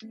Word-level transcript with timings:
Hello. 0.00 0.10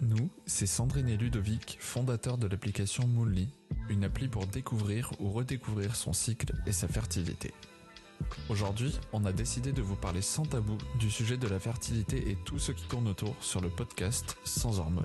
Nous, 0.00 0.30
c'est 0.46 0.66
Sandrine 0.66 1.08
et 1.08 1.16
Ludovic, 1.16 1.78
fondateurs 1.80 2.38
de 2.38 2.46
l'application 2.46 3.08
Moonly, 3.08 3.48
une 3.88 4.04
appli 4.04 4.28
pour 4.28 4.46
découvrir 4.46 5.10
ou 5.18 5.32
redécouvrir 5.32 5.96
son 5.96 6.12
cycle 6.12 6.52
et 6.64 6.72
sa 6.72 6.86
fertilité. 6.86 7.52
Aujourd'hui, 8.48 8.96
on 9.12 9.24
a 9.24 9.32
décidé 9.32 9.72
de 9.72 9.82
vous 9.82 9.96
parler 9.96 10.22
sans 10.22 10.44
tabou 10.44 10.78
du 11.00 11.10
sujet 11.10 11.38
de 11.38 11.48
la 11.48 11.58
fertilité 11.58 12.30
et 12.30 12.36
tout 12.44 12.60
ce 12.60 12.70
qui 12.70 12.86
tourne 12.86 13.08
autour 13.08 13.34
sur 13.40 13.60
le 13.60 13.68
podcast 13.68 14.36
Sans 14.44 14.78
hormones. 14.78 15.04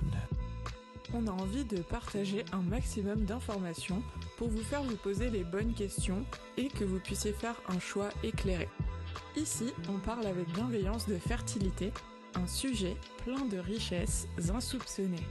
On 1.16 1.28
a 1.28 1.30
envie 1.30 1.64
de 1.64 1.76
partager 1.76 2.44
un 2.52 2.60
maximum 2.62 3.24
d'informations 3.24 4.02
pour 4.36 4.48
vous 4.48 4.64
faire 4.64 4.82
vous 4.82 4.96
poser 4.96 5.30
les 5.30 5.44
bonnes 5.44 5.72
questions 5.72 6.24
et 6.56 6.66
que 6.66 6.84
vous 6.84 6.98
puissiez 6.98 7.32
faire 7.32 7.54
un 7.68 7.78
choix 7.78 8.08
éclairé. 8.24 8.68
Ici, 9.36 9.72
on 9.88 9.98
parle 9.98 10.26
avec 10.26 10.48
bienveillance 10.52 11.06
de 11.06 11.16
fertilité, 11.16 11.92
un 12.34 12.48
sujet 12.48 12.96
plein 13.24 13.44
de 13.44 13.58
richesses 13.58 14.26
insoupçonnées. 14.52 15.24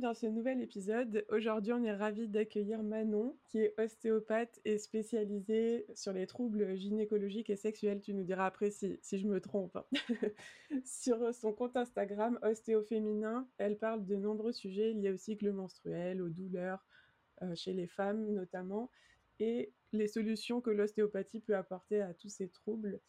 Dans 0.00 0.14
ce 0.14 0.26
nouvel 0.26 0.60
épisode. 0.60 1.24
Aujourd'hui, 1.28 1.72
on 1.72 1.82
est 1.82 1.92
ravis 1.92 2.28
d'accueillir 2.28 2.84
Manon, 2.84 3.36
qui 3.46 3.58
est 3.58 3.74
ostéopathe 3.80 4.60
et 4.64 4.78
spécialisée 4.78 5.86
sur 5.94 6.12
les 6.12 6.26
troubles 6.28 6.76
gynécologiques 6.76 7.50
et 7.50 7.56
sexuels. 7.56 8.00
Tu 8.00 8.14
nous 8.14 8.22
diras 8.22 8.46
après 8.46 8.70
si, 8.70 8.96
si 9.02 9.18
je 9.18 9.26
me 9.26 9.40
trompe. 9.40 9.76
hein. 9.76 9.84
sur 10.84 11.34
son 11.34 11.52
compte 11.52 11.76
Instagram, 11.76 12.38
Ostéoféminin, 12.42 13.48
elle 13.58 13.76
parle 13.76 14.06
de 14.06 14.14
nombreux 14.14 14.52
sujets 14.52 14.92
liés 14.92 15.10
au 15.10 15.16
cycle 15.16 15.50
menstruel, 15.50 16.22
aux 16.22 16.28
douleurs 16.28 16.86
euh, 17.42 17.56
chez 17.56 17.72
les 17.72 17.88
femmes 17.88 18.32
notamment, 18.32 18.90
et 19.40 19.72
les 19.92 20.06
solutions 20.06 20.60
que 20.60 20.70
l'ostéopathie 20.70 21.40
peut 21.40 21.56
apporter 21.56 22.02
à 22.02 22.14
tous 22.14 22.28
ces 22.28 22.48
troubles. 22.48 23.00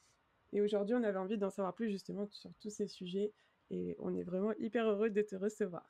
Et 0.53 0.61
aujourd'hui, 0.61 0.95
on 0.95 1.03
avait 1.03 1.19
envie 1.19 1.37
d'en 1.37 1.51
savoir 1.51 1.75
plus 1.75 1.91
justement 1.91 2.27
sur 2.31 2.51
tous 2.59 2.71
ces 2.71 2.87
sujets 2.87 3.31
et 3.69 3.95
on 3.99 4.15
est 4.15 4.23
vraiment 4.23 4.53
hyper 4.57 4.87
heureux 4.89 5.11
de 5.11 5.21
te 5.21 5.35
recevoir. 5.35 5.87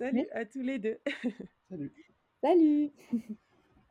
Salut 0.00 0.26
à 0.32 0.46
tous 0.46 0.62
les 0.62 0.78
deux. 0.78 0.98
Salut. 1.68 1.92
Salut 2.40 2.90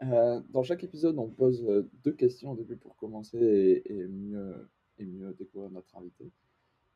Euh, 0.01 0.41
dans 0.49 0.63
chaque 0.63 0.83
épisode, 0.83 1.19
on 1.19 1.29
pose 1.29 1.63
euh, 1.69 1.87
deux 2.03 2.13
questions 2.13 2.53
au 2.53 2.55
début 2.55 2.77
pour 2.77 2.95
commencer 2.95 3.37
et, 3.37 3.93
et 3.93 4.07
mieux, 4.07 4.71
et 4.97 5.05
mieux 5.05 5.35
découvrir 5.37 5.69
notre 5.69 5.95
invité. 5.95 6.31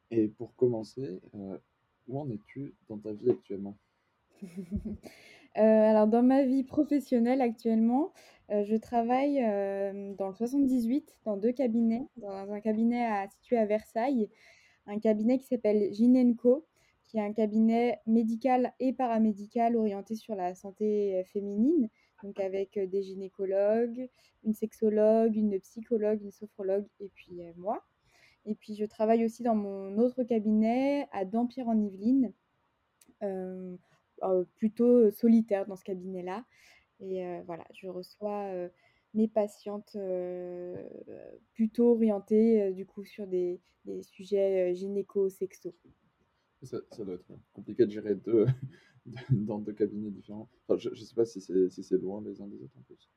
Et 0.09 0.29
pour 0.29 0.55
commencer, 0.55 1.21
euh, 1.35 1.59
où 2.07 2.19
en 2.19 2.27
es-tu 2.31 2.73
dans 2.89 2.97
ta 2.97 3.13
vie 3.13 3.29
actuellement? 3.29 3.77
Euh, 5.55 5.61
alors 5.61 6.07
dans 6.07 6.23
ma 6.23 6.43
vie 6.43 6.63
professionnelle 6.63 7.39
actuellement, 7.39 8.11
euh, 8.49 8.63
je 8.63 8.75
travaille 8.75 9.39
euh, 9.39 10.15
dans 10.15 10.29
le 10.29 10.33
78, 10.33 11.15
dans 11.25 11.37
deux 11.37 11.51
cabinets, 11.51 12.07
dans 12.17 12.51
un 12.51 12.59
cabinet 12.59 13.05
à, 13.05 13.27
situé 13.29 13.57
à 13.59 13.67
Versailles, 13.67 14.31
un 14.87 14.97
cabinet 14.97 15.37
qui 15.37 15.45
s'appelle 15.45 15.93
Ginenco, 15.93 16.65
qui 17.13 17.19
est 17.19 17.21
un 17.21 17.31
cabinet 17.31 17.99
médical 18.07 18.73
et 18.79 18.91
paramédical 18.91 19.75
orienté 19.75 20.15
sur 20.15 20.33
la 20.33 20.55
santé 20.55 21.19
euh, 21.19 21.23
féminine, 21.25 21.87
donc 22.23 22.39
avec 22.39 22.75
euh, 22.75 22.87
des 22.87 23.03
gynécologues, 23.03 24.09
une 24.43 24.55
sexologue, 24.55 25.35
une 25.35 25.59
psychologue, 25.59 26.23
une 26.23 26.31
sophrologue 26.31 26.87
et 26.99 27.11
puis 27.13 27.43
euh, 27.43 27.51
moi. 27.55 27.85
Et 28.47 28.55
puis 28.55 28.73
je 28.73 28.85
travaille 28.85 29.23
aussi 29.25 29.43
dans 29.43 29.53
mon 29.53 29.99
autre 29.99 30.23
cabinet 30.23 31.07
à 31.11 31.23
Dampierre 31.23 31.67
en 31.67 31.79
Yvelines, 31.79 32.33
euh, 33.21 33.75
plutôt 34.55 35.11
solitaire 35.11 35.67
dans 35.67 35.75
ce 35.75 35.83
cabinet-là. 35.83 36.43
Et 36.99 37.23
voilà, 37.45 37.65
je 37.73 37.87
reçois 37.87 38.49
mes 39.13 39.27
patientes 39.27 39.97
plutôt 41.53 41.91
orientées 41.91 42.71
du 42.73 42.85
coup 42.85 43.03
sur 43.03 43.27
des, 43.27 43.59
des 43.85 44.03
sujets 44.03 44.73
gynéco-sexo. 44.75 45.73
Ça, 46.63 46.77
ça 46.91 47.03
doit 47.03 47.15
être 47.15 47.25
compliqué 47.53 47.85
de 47.85 47.91
gérer 47.91 48.15
deux, 48.15 48.45
dans 49.31 49.59
deux 49.59 49.73
cabinets 49.73 50.11
différents. 50.11 50.49
Enfin, 50.67 50.77
je 50.79 50.89
ne 50.89 50.95
sais 50.95 51.15
pas 51.15 51.25
si 51.25 51.41
c'est 51.41 51.69
si 51.69 51.83
c'est 51.83 51.97
loin 51.97 52.21
les 52.21 52.41
uns 52.41 52.47
des 52.47 52.61
autres 52.61 52.77
en 52.77 52.81
plus. 52.83 53.09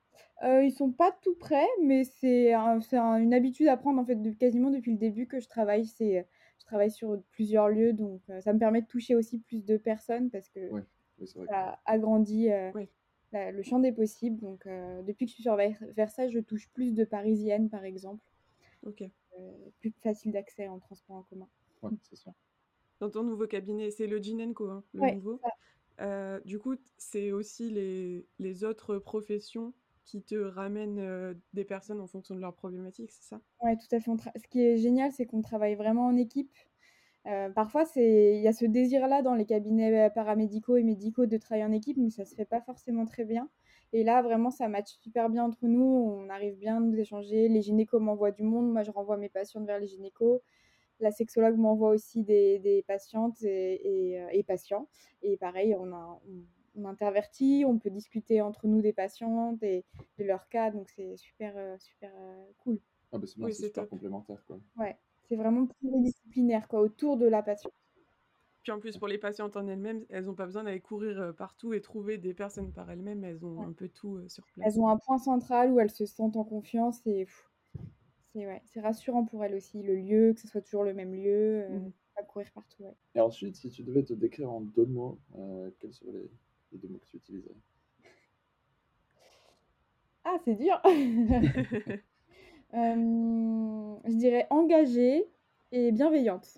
Euh, 0.43 0.63
ils 0.63 0.71
sont 0.71 0.91
pas 0.91 1.11
tout 1.21 1.35
près, 1.35 1.65
mais 1.83 2.03
c'est 2.03 2.53
un- 2.53 2.79
une 3.17 3.33
habitude 3.33 3.67
à 3.67 3.77
prendre 3.77 3.99
en 3.99 4.05
fait 4.05 4.15
de, 4.15 4.31
quasiment 4.31 4.69
depuis 4.69 4.91
le 4.91 4.97
début 4.97 5.27
que 5.27 5.39
je 5.39 5.47
travaille. 5.47 5.85
C'est, 5.85 6.27
je 6.59 6.65
travaille 6.65 6.91
sur 6.91 7.21
plusieurs 7.31 7.69
lieux, 7.69 7.93
donc 7.93 8.21
euh, 8.29 8.41
ça 8.41 8.53
me 8.53 8.59
permet 8.59 8.81
de 8.81 8.87
toucher 8.87 9.15
aussi 9.15 9.39
plus 9.39 9.63
de 9.63 9.77
personnes 9.77 10.29
parce 10.29 10.49
que 10.49 10.67
vrai. 10.69 10.83
que- 11.17 11.25
ça 11.47 11.79
agrandit 11.85 12.51
euh, 12.51 12.71
Oui. 12.75 12.89
la- 13.31 13.51
le 13.51 13.63
champ 13.63 13.79
des 13.79 13.91
possibles. 13.93 14.39
Donc 14.41 14.65
euh, 14.67 15.01
depuis 15.03 15.25
que 15.25 15.29
je 15.29 15.35
suis 15.35 15.43
sur 15.43 15.55
Ver- 15.55 15.77
Versailles, 15.95 16.31
je 16.31 16.39
touche 16.39 16.69
plus 16.73 16.93
de 16.93 17.05
Parisiennes 17.05 17.69
par 17.69 17.85
exemple, 17.85 18.23
Ok. 18.83 19.03
euh, 19.39 19.51
plus 19.79 19.93
facile 20.03 20.33
d'accès 20.33 20.67
en 20.67 20.79
transport 20.79 21.15
en 21.15 21.23
commun. 21.23 21.47
Ouais, 21.81 21.91
c'est 22.01 22.15
sûr. 22.17 22.33
Dans 22.99 23.09
ton 23.09 23.23
nouveau 23.23 23.47
cabinet, 23.47 23.91
c'est 23.91 24.07
le 24.07 24.17
Ginenco, 24.19 24.69
hein, 24.69 24.83
le 24.93 25.01
Ouais, 25.01 25.11
nouveau. 25.11 25.43
Euh, 26.01 26.39
du 26.45 26.59
coup, 26.59 26.75
c'est 26.97 27.31
aussi 27.31 27.69
les, 27.71 28.27
les 28.39 28.63
autres 28.63 28.97
professions 28.99 29.73
qui 30.05 30.23
te 30.23 30.35
ramènent 30.35 30.99
euh, 30.99 31.33
des 31.53 31.65
personnes 31.65 32.01
en 32.01 32.07
fonction 32.07 32.35
de 32.35 32.41
leurs 32.41 32.55
problématiques, 32.55 33.11
c'est 33.11 33.23
ça? 33.29 33.41
Ouais, 33.63 33.75
tout 33.75 33.95
à 33.95 33.99
fait. 33.99 34.11
Ce 34.35 34.47
qui 34.47 34.61
est 34.61 34.77
génial, 34.77 35.11
c'est 35.11 35.25
qu'on 35.25 35.41
travaille 35.41 35.75
vraiment 35.75 36.05
en 36.05 36.15
équipe. 36.15 36.51
Euh, 37.27 37.49
parfois, 37.51 37.85
il 37.95 38.41
y 38.41 38.47
a 38.47 38.53
ce 38.53 38.65
désir-là 38.65 39.21
dans 39.23 39.35
les 39.35 39.45
cabinets 39.45 40.07
euh, 40.07 40.09
paramédicaux 40.09 40.77
et 40.77 40.83
médicaux 40.83 41.25
de 41.27 41.37
travailler 41.37 41.65
en 41.65 41.71
équipe, 41.73 41.97
mais 41.97 42.09
ça 42.11 42.25
se 42.25 42.35
fait 42.35 42.45
pas 42.45 42.61
forcément 42.61 43.05
très 43.05 43.25
bien. 43.25 43.49
Et 43.93 44.03
là, 44.03 44.21
vraiment, 44.21 44.51
ça 44.51 44.69
match 44.69 44.97
super 45.01 45.29
bien 45.29 45.45
entre 45.45 45.67
nous. 45.67 45.83
On 45.85 46.29
arrive 46.29 46.57
bien 46.57 46.77
à 46.77 46.79
nous 46.81 46.95
échanger. 46.99 47.49
Les 47.49 47.61
gynécos 47.61 48.01
m'envoient 48.01 48.31
du 48.31 48.43
monde. 48.43 48.71
Moi, 48.71 48.83
je 48.83 48.91
renvoie 48.91 49.17
mes 49.17 49.29
patientes 49.29 49.65
vers 49.67 49.79
les 49.79 49.87
gynécos. 49.87 50.41
La 50.99 51.11
sexologue 51.11 51.57
m'envoie 51.57 51.89
aussi 51.91 52.23
des, 52.23 52.59
des 52.59 52.83
patientes 52.83 53.41
et, 53.43 54.11
et, 54.13 54.21
euh, 54.21 54.29
et 54.31 54.43
patients. 54.43 54.89
Et 55.21 55.37
pareil, 55.37 55.75
on, 55.75 55.91
a, 55.93 56.19
on, 56.27 56.45
on 56.81 56.85
intervertit, 56.85 57.63
on 57.67 57.77
peut 57.79 57.89
discuter 57.91 58.41
entre 58.41 58.67
nous 58.67 58.81
des 58.81 58.93
patientes 58.93 59.61
et 59.63 59.85
de 60.17 60.23
leur 60.23 60.49
cas. 60.49 60.71
Donc, 60.71 60.89
c'est 60.89 61.15
super, 61.17 61.53
euh, 61.57 61.77
super 61.79 62.11
euh, 62.17 62.45
cool. 62.57 62.79
Ah, 63.11 63.17
bah, 63.17 63.27
c'est 63.27 63.37
bien, 63.37 63.49
Oui, 63.49 63.55
c'est 63.55 63.63
c'est 63.63 63.65
super 63.65 63.85
top. 63.85 63.89
complémentaire, 63.89 64.45
quoi. 64.45 64.61
Ouais, 64.77 64.97
c'est 65.29 65.35
vraiment 65.37 65.67
pluridisciplinaire, 65.67 66.67
quoi, 66.69 66.81
autour 66.81 67.17
de 67.17 67.27
la 67.27 67.43
patiente. 67.43 67.73
Puis 68.61 68.71
en 68.71 68.79
plus, 68.79 68.99
pour 68.99 69.07
les 69.07 69.17
patientes 69.17 69.57
en 69.57 69.65
elles-mêmes, 69.67 70.05
elles 70.09 70.25
n'ont 70.25 70.35
pas 70.35 70.45
besoin 70.45 70.63
d'aller 70.63 70.79
courir 70.79 71.33
partout 71.35 71.73
et 71.73 71.81
trouver 71.81 72.19
des 72.19 72.35
personnes 72.35 72.71
par 72.71 72.91
elles-mêmes. 72.91 73.23
Elles 73.23 73.43
ont 73.43 73.63
Ouais. 73.63 73.65
un 73.65 73.73
peu 73.73 73.89
tout 73.89 74.29
sur 74.29 74.47
place. 74.51 74.75
Elles 74.75 74.81
ont 74.81 74.89
un 74.89 74.97
point 74.97 75.17
central 75.19 75.71
où 75.73 75.79
elles 75.79 75.91
se 75.91 76.05
sentent 76.05 76.37
en 76.37 76.43
confiance 76.45 77.01
et 77.07 77.25
pff, 77.25 77.49
c'est 78.33 78.45
ouais, 78.45 78.61
c'est 78.65 78.81
rassurant 78.81 79.25
pour 79.25 79.43
elles 79.43 79.55
aussi, 79.55 79.81
le 79.83 79.95
lieu, 79.95 80.33
que 80.33 80.39
ce 80.41 80.47
soit 80.47 80.61
toujours 80.61 80.83
le 80.83 80.93
même 80.93 81.13
lieu, 81.13 81.63
euh, 81.63 81.69
Mhm. 81.69 81.91
pas 82.15 82.23
courir 82.23 82.51
partout. 82.51 82.83
Ouais. 82.83 82.95
Et 83.15 83.19
ensuite, 83.19 83.55
si 83.55 83.69
tu 83.69 83.83
devais 83.83 84.03
te 84.03 84.13
décrire 84.13 84.51
en 84.51 84.61
deux 84.61 84.85
mots, 84.85 85.19
euh, 85.35 85.71
quels 85.79 85.93
seraient 85.93 86.11
les, 86.11 86.29
les 86.71 86.77
deux 86.77 86.87
mots 86.87 86.99
que 86.99 87.07
tu 87.07 87.17
utiliserais? 87.17 87.55
Ah, 90.23 90.37
c'est 90.43 90.55
dur. 90.55 90.81
Euh, 92.73 93.95
je 94.05 94.15
dirais 94.17 94.45
engagée 94.49 95.25
et 95.71 95.93
bienveillante, 95.93 96.57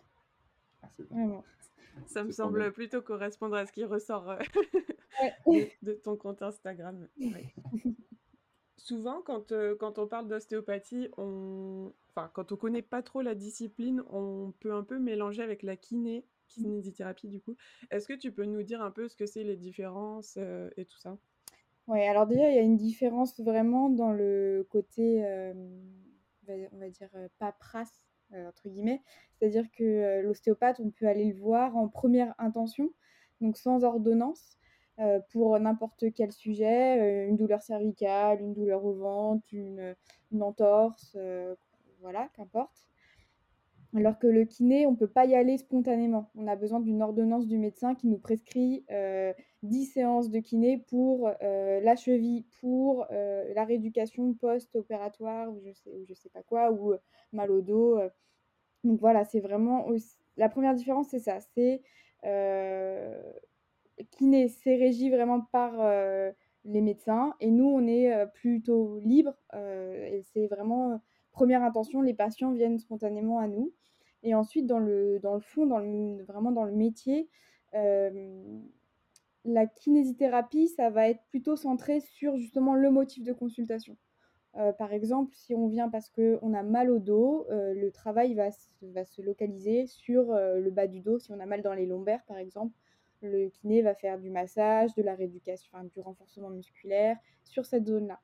Ah, 0.81 0.89
c'est 0.97 1.07
vraiment. 1.07 1.43
Ça 2.07 2.23
me 2.23 2.31
semble 2.31 2.61
bien. 2.61 2.71
plutôt 2.71 3.01
correspondre 3.03 3.55
à 3.55 3.67
ce 3.67 3.71
qui 3.71 3.83
ressort 3.85 4.37
de, 5.47 5.69
de 5.83 5.93
ton 5.93 6.17
compte 6.17 6.41
Instagram. 6.41 7.07
Ouais. 7.19 7.53
Souvent, 8.79 9.21
quand, 9.21 9.51
euh, 9.51 9.75
quand 9.75 9.99
on 9.99 10.07
parle 10.07 10.27
d'ostéopathie, 10.27 11.09
enfin, 11.17 12.31
quand 12.33 12.51
on 12.51 12.55
connaît 12.57 12.81
pas 12.81 13.03
trop 13.03 13.21
la 13.21 13.35
discipline, 13.35 14.03
on 14.07 14.53
peut 14.59 14.73
un 14.73 14.83
peu 14.83 14.97
mélanger 14.99 15.43
avec 15.43 15.61
la 15.63 15.75
kiné, 15.77 16.27
kinésithérapie 16.47 17.27
du 17.27 17.41
coup. 17.41 17.55
Est-ce 17.91 18.07
que 18.07 18.13
tu 18.13 18.31
peux 18.31 18.45
nous 18.45 18.63
dire 18.63 18.81
un 18.81 18.91
peu 18.91 19.07
ce 19.07 19.15
que 19.15 19.25
c'est 19.25 19.43
les 19.43 19.57
différences 19.57 20.37
euh, 20.37 20.69
et 20.77 20.85
tout 20.85 20.97
ça? 20.97 21.19
Ouais, 21.87 22.07
alors 22.07 22.27
déjà, 22.27 22.49
il 22.49 22.55
y 22.55 22.59
a 22.59 22.61
une 22.61 22.77
différence 22.77 23.39
vraiment 23.39 23.89
dans 23.89 24.11
le 24.11 24.65
côté, 24.69 25.25
euh, 25.25 25.53
on 26.71 26.77
va- 26.79 26.89
dire, 26.89 27.09
paperasse, 27.39 28.05
entre 28.33 28.69
guillemets. 28.69 29.01
C'est-à-dire 29.33 29.65
que 29.71 30.21
l'ostéopathe, 30.21 30.79
on 30.79 30.91
peut 30.91 31.07
aller 31.07 31.25
le 31.31 31.39
voir 31.39 31.75
en 31.75 31.87
première 31.89 32.35
intention, 32.37 32.93
donc 33.41 33.57
sans 33.57 33.83
ordonnance, 33.83 34.58
euh, 34.99 35.19
pour 35.31 35.57
n'importe 35.59 36.05
quel 36.13 36.33
sujet, 36.33 36.99
euh, 36.99 37.29
une 37.29 37.37
douleur 37.37 37.61
cervicale, 37.61 38.41
une 38.41 38.53
douleur 38.53 38.83
au 38.83 38.93
ventre, 38.93 39.45
une, 39.53 39.95
une 40.33 40.43
entorse, 40.43 41.15
euh, 41.15 41.55
voilà, 42.01 42.27
qu'importe. 42.35 42.85
Alors 43.95 44.19
que 44.19 44.27
le 44.27 44.43
kiné, 44.43 44.85
on 44.85 44.91
ne 44.91 44.97
peut 44.97 45.07
pas 45.07 45.25
y 45.25 45.35
aller 45.35 45.57
spontanément. 45.57 46.29
On 46.35 46.47
a 46.47 46.55
besoin 46.57 46.81
d'une 46.81 47.01
ordonnance 47.01 47.47
du 47.47 47.57
médecin 47.57 47.95
qui 47.95 48.07
nous 48.07 48.17
prescrit 48.17 48.83
euh, 48.91 49.33
10 49.63 49.85
séances 49.85 50.29
de 50.29 50.39
kiné 50.39 50.83
pour 50.89 51.31
la 51.41 51.95
cheville, 51.95 52.45
pour 52.59 53.07
la 53.09 53.65
rééducation 53.65 54.33
post-opératoire, 54.35 55.49
ou 55.49 55.59
je 55.65 55.71
sais, 55.71 56.13
sais 56.13 56.29
pas 56.29 56.43
quoi, 56.43 56.71
ou 56.71 56.93
mal 57.33 57.49
au 57.49 57.61
dos. 57.61 57.99
Donc 58.83 58.99
voilà, 58.99 59.25
c'est 59.25 59.39
vraiment 59.39 59.87
la 60.37 60.49
première 60.49 60.75
différence, 60.75 61.07
c'est 61.09 61.19
ça, 61.19 61.39
c'est 61.55 61.81
kiné, 64.11 64.47
c'est 64.47 64.75
régi 64.75 65.09
vraiment 65.09 65.41
par 65.41 65.73
les 66.65 66.81
médecins 66.81 67.35
et 67.39 67.51
nous, 67.51 67.65
on 67.65 67.87
est 67.87 68.25
plutôt 68.33 68.99
libre 68.99 69.33
et 69.53 70.21
c'est 70.33 70.47
vraiment 70.47 71.01
première 71.31 71.63
intention, 71.63 72.01
les 72.01 72.13
patients 72.13 72.51
viennent 72.51 72.79
spontanément 72.79 73.39
à 73.39 73.47
nous. 73.47 73.71
Et 74.23 74.35
ensuite, 74.35 74.67
dans 74.67 74.79
le, 74.79 75.19
dans 75.19 75.35
le 75.35 75.39
fond, 75.39 75.65
dans 75.65 75.79
vraiment 76.25 76.51
dans 76.51 76.65
le 76.65 76.73
métier, 76.73 77.29
la 79.45 79.65
kinésithérapie, 79.65 80.67
ça 80.67 80.89
va 80.89 81.09
être 81.09 81.23
plutôt 81.29 81.55
centré 81.55 82.01
sur 82.01 82.35
justement 82.35 82.75
le 82.75 82.91
motif 82.91 83.23
de 83.23 83.33
consultation. 83.33 83.95
par 84.77 84.91
exemple, 84.91 85.33
si 85.35 85.53
on 85.55 85.67
vient 85.67 85.89
parce 85.89 86.09
qu'on 86.09 86.53
a 86.53 86.63
mal 86.63 86.89
au 86.89 86.99
dos, 86.99 87.47
le 87.49 87.89
travail 87.89 88.33
va, 88.33 88.49
va, 88.81 89.05
se 89.05 89.21
localiser 89.21 89.85
sur 89.87 90.33
le 90.33 90.69
bas 90.71 90.87
du 90.87 90.99
dos. 90.99 91.19
Si 91.19 91.31
on 91.31 91.39
a 91.39 91.45
mal 91.45 91.61
dans 91.61 91.73
les 91.73 91.85
lombaires, 91.85 92.23
par 92.25 92.37
exemple, 92.37 92.73
le 93.21 93.49
kiné 93.49 93.81
va 93.81 93.95
faire 93.95 94.19
du 94.19 94.29
massage, 94.29 94.93
de 94.95 95.01
la 95.01 95.15
rééducation, 95.15 95.69
enfin, 95.73 95.85
du 95.85 95.99
renforcement 95.99 96.49
musculaire 96.49 97.17
sur 97.43 97.65
cette 97.65 97.87
zone-là. 97.87 98.19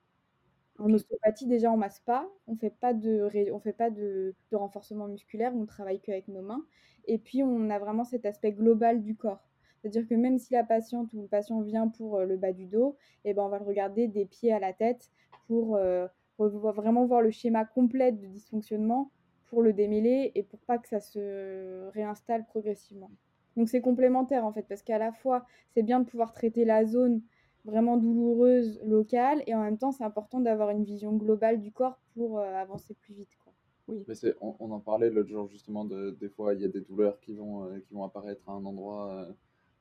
En 0.78 0.92
ostéopathie, 0.94 1.48
déjà, 1.48 1.72
on 1.72 1.78
masse 1.78 2.02
pas, 2.02 2.30
on 2.48 2.56
fait 2.56 2.74
pas 2.82 2.94
de, 2.94 3.30
on 3.54 3.60
fait 3.60 3.74
pas 3.74 3.90
de, 3.90 4.36
renforcement 4.52 5.08
musculaire, 5.08 5.54
on 5.56 5.66
travaille 5.66 6.02
qu'avec 6.02 6.28
nos 6.28 6.42
mains. 6.42 6.66
Et 7.06 7.18
puis, 7.18 7.44
on 7.44 7.70
a 7.70 7.80
vraiment 7.80 8.04
cet 8.04 8.26
aspect 8.26 8.52
global 8.52 9.02
du 9.02 9.16
corps. 9.16 9.48
C'est-à-dire 9.78 10.08
que 10.08 10.16
même 10.16 10.38
si 10.38 10.54
la 10.54 10.64
patiente 10.64 11.14
ou 11.14 11.22
le 11.22 11.28
patient 11.28 11.62
vient 11.62 11.88
pour 11.88 12.18
euh, 12.18 12.26
le 12.26 12.38
bas 12.38 12.52
du 12.52 12.66
dos, 12.66 12.98
eh 13.24 13.34
ben, 13.34 13.44
on 13.44 13.50
va 13.50 13.60
le 13.60 13.66
regarder 13.66 14.08
des 14.08 14.26
pieds 14.26 14.52
à 14.52 14.60
la 14.60 14.74
tête 14.74 15.12
pour 15.48 15.76
euh, 15.76 16.08
vraiment 16.40 17.06
voir 17.06 17.22
le 17.22 17.32
schéma 17.32 17.66
complet 17.66 18.12
de 18.12 18.26
dysfonctionnement 18.26 19.12
pour 19.46 19.62
le 19.62 19.74
démêler 19.74 20.32
et 20.36 20.44
pour 20.44 20.60
pas 20.62 20.78
que 20.80 20.88
ça 20.88 21.00
se 21.00 21.88
réinstalle 21.90 22.46
progressivement. 22.46 23.12
Donc 23.56 23.70
c'est 23.70 23.82
complémentaire 23.82 24.46
en 24.46 24.52
fait, 24.52 24.66
parce 24.68 24.82
qu'à 24.82 24.98
la 24.98 25.12
fois, 25.12 25.46
c'est 25.72 25.84
bien 25.84 26.00
de 26.00 26.06
pouvoir 26.06 26.34
traiter 26.34 26.66
la 26.66 26.86
zone 26.86 27.22
vraiment 27.66 27.98
douloureuse 27.98 28.80
locale 28.84 29.44
et 29.48 29.56
en 29.56 29.62
même 29.64 29.78
temps, 29.78 29.92
c'est 29.92 30.04
important 30.04 30.40
d'avoir 30.40 30.70
une 30.70 30.84
vision 30.84 31.16
globale 31.16 31.60
du 31.60 31.72
corps 31.72 32.00
pour 32.14 32.40
euh, 32.40 32.54
avancer 32.56 32.94
plus 32.94 33.14
vite. 33.14 33.36
Quoi. 33.44 33.54
Oui. 33.88 34.04
Mais 34.08 34.16
on, 34.40 34.56
on, 34.60 34.72
en 34.72 34.80
parlait 34.80 35.10
l'autre 35.10 35.30
jour 35.30 35.48
justement, 35.48 35.86
de, 35.86 36.12
des 36.12 36.30
fois, 36.30 36.54
il 36.54 36.62
y 36.62 36.66
a 36.66 36.68
des 36.68 36.82
douleurs 36.82 37.20
qui 37.20 37.34
vont, 37.34 37.66
euh, 37.66 37.80
qui 37.80 37.94
vont 37.94 38.04
apparaître 38.04 38.48
à 38.48 38.54
un 38.54 38.66
endroit, 38.66 39.14
euh, 39.14 39.34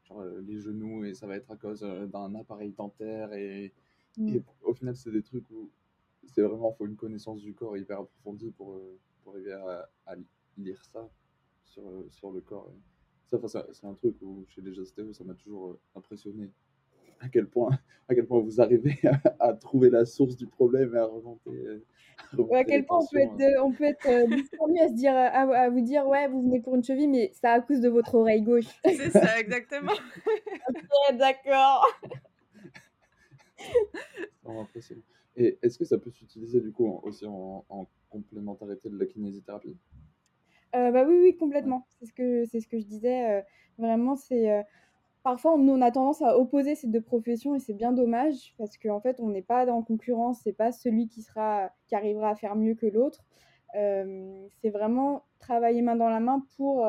genre 0.05 0.25
les 0.47 0.59
genoux, 0.61 1.05
et 1.05 1.15
ça 1.15 1.27
va 1.27 1.37
être 1.37 1.51
à 1.51 1.57
cause 1.57 1.81
d'un 1.81 2.35
appareil 2.35 2.73
dentaire. 2.73 3.33
Et, 3.35 3.73
mm. 4.17 4.29
et 4.29 4.43
au 4.63 4.73
final, 4.73 4.97
c'est 4.97 5.11
des 5.11 5.23
trucs 5.23 5.49
où 5.51 5.71
c'est 6.27 6.43
vraiment, 6.43 6.73
faut 6.73 6.87
une 6.87 6.97
connaissance 6.97 7.41
du 7.41 7.55
corps 7.55 7.77
hyper 7.77 8.01
approfondie 8.01 8.51
pour, 8.51 8.81
pour 9.23 9.35
arriver 9.35 9.53
à, 9.53 9.89
à, 10.07 10.15
lire 10.57 10.83
ça 10.85 11.09
sur, 11.65 11.83
sur 12.09 12.31
le 12.31 12.41
corps. 12.41 12.71
Ça, 13.27 13.39
c'est 13.73 13.87
un 13.87 13.95
truc 13.95 14.17
où 14.23 14.45
chez 14.49 14.61
les 14.61 14.79
ostéos, 14.79 15.13
ça 15.13 15.25
m'a 15.25 15.35
toujours 15.35 15.71
euh, 15.71 15.81
impressionné. 15.97 16.51
À 17.21 17.29
quel 17.29 17.47
point, 17.47 17.71
à 18.09 18.15
quel 18.15 18.27
point 18.27 18.41
vous 18.41 18.61
arrivez 18.61 18.99
à, 19.41 19.55
trouver 19.55 19.91
la 19.91 20.05
source 20.05 20.37
du 20.37 20.47
problème 20.47 20.95
et 20.95 20.99
à 20.99 21.07
remonter. 21.07 21.51
Euh, 21.51 21.85
à, 22.53 22.65
quel 22.65 22.85
point 22.85 22.99
on 23.01 23.07
peut 23.07 23.19
être, 23.19 23.41
euh, 23.41 23.65
on 23.65 23.73
peut 23.73 23.85
être 23.85 24.07
à, 24.07 24.89
se 24.89 24.95
dire, 24.95 25.15
à, 25.15 25.69
vous 25.71 25.81
dire 25.81 26.07
ouais, 26.07 26.29
vous 26.29 26.43
venez 26.43 26.61
pour 26.61 26.75
une 26.75 26.85
cheville, 26.85 27.09
mais 27.09 27.31
c'est 27.35 27.47
à 27.47 27.61
cause 27.61 27.81
de 27.81 27.89
votre 27.89 28.15
oreille 28.15 28.43
gauche. 28.43 28.67
C'est 28.85 29.11
ça, 29.11 29.41
exactement. 29.41 29.93
ok, 30.69 31.17
d'accord. 31.17 31.87
impressionnant. 34.47 35.03
Et 35.37 35.59
est-ce 35.63 35.79
que 35.79 35.85
ça 35.85 35.99
peut 35.99 36.11
s'utiliser 36.11 36.61
du 36.61 36.71
coup 36.71 37.01
aussi 37.03 37.27
en, 37.27 37.65
en 37.69 37.89
complémentarité 38.11 38.89
de 38.89 38.97
la 38.97 39.07
kinésithérapie? 39.07 39.77
Euh, 40.75 40.91
bah 40.91 41.05
oui, 41.07 41.19
oui, 41.21 41.37
complètement. 41.37 41.87
C'est 41.99 42.07
ce 42.07 42.13
que, 42.13 42.45
c'est 42.47 42.61
ce 42.61 42.69
que 42.69 42.79
je 42.79 42.87
disais. 42.87 43.31
Euh, 43.31 43.43
vraiment, 43.79 44.17
c'est 44.17 44.51
euh, 44.51 44.63
parfois 45.23 45.55
on, 45.55 45.69
on 45.69 45.81
a 45.81 45.91
tendance 45.91 46.23
à 46.23 46.39
opposer 46.39 46.75
ces 46.75 46.89
deux 46.89 47.01
professions 47.01 47.55
et 47.55 47.61
c'est 47.61 47.75
bien 47.75 47.93
dommage 47.93 48.55
parce 48.59 48.77
qu'en 48.79 49.01
fait, 49.01 49.21
on 49.21 49.29
n'est 49.29 49.43
pas 49.43 49.71
en 49.71 49.83
concurrence. 49.83 50.41
C'est 50.43 50.53
pas 50.53 50.73
celui 50.73 51.09
qui 51.09 51.23
sera, 51.23 51.71
qui 51.87 51.95
arrivera 51.95 52.31
à 52.31 52.35
faire 52.35 52.57
mieux 52.57 52.75
que 52.75 52.87
l'autre. 52.87 53.25
c'est 53.75 54.71
vraiment 54.71 55.25
travailler 55.41 55.83
main 55.83 55.97
dans 55.97 56.09
la 56.09 56.21
main 56.21 56.45
pour 56.57 56.89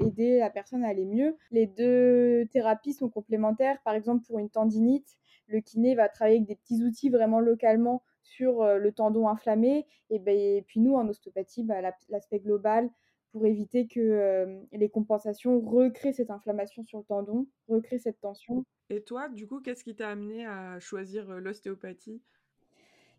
aider 0.00 0.38
la 0.38 0.50
personne 0.50 0.84
à 0.84 0.88
aller 0.88 1.06
mieux. 1.06 1.36
Les 1.50 1.66
deux 1.66 2.46
thérapies 2.52 2.92
sont 2.92 3.08
complémentaires. 3.08 3.80
Par 3.84 3.94
exemple, 3.94 4.24
pour 4.26 4.38
une 4.38 4.50
tendinite, 4.50 5.18
le 5.48 5.60
kiné 5.60 5.94
va 5.94 6.08
travailler 6.08 6.36
avec 6.36 6.48
des 6.48 6.56
petits 6.56 6.82
outils 6.84 7.10
vraiment 7.10 7.40
localement 7.40 8.02
sur 8.22 8.64
le 8.64 8.92
tendon 8.92 9.28
inflammé. 9.28 9.86
Et, 10.10 10.18
ben, 10.18 10.36
et 10.36 10.62
puis 10.66 10.80
nous, 10.80 10.94
en 10.94 11.08
ostéopathie, 11.08 11.64
bah, 11.64 11.80
l'aspect 12.10 12.38
global, 12.38 12.90
pour 13.32 13.46
éviter 13.46 13.86
que 13.86 14.60
les 14.72 14.88
compensations 14.88 15.60
recréent 15.60 16.12
cette 16.12 16.30
inflammation 16.30 16.84
sur 16.84 16.98
le 16.98 17.04
tendon, 17.04 17.46
recréent 17.68 18.00
cette 18.00 18.20
tension. 18.20 18.64
Et 18.90 19.02
toi, 19.02 19.28
du 19.28 19.46
coup, 19.46 19.60
qu'est-ce 19.60 19.84
qui 19.84 19.94
t'a 19.94 20.10
amené 20.10 20.46
à 20.46 20.80
choisir 20.80 21.40
l'ostéopathie? 21.40 22.20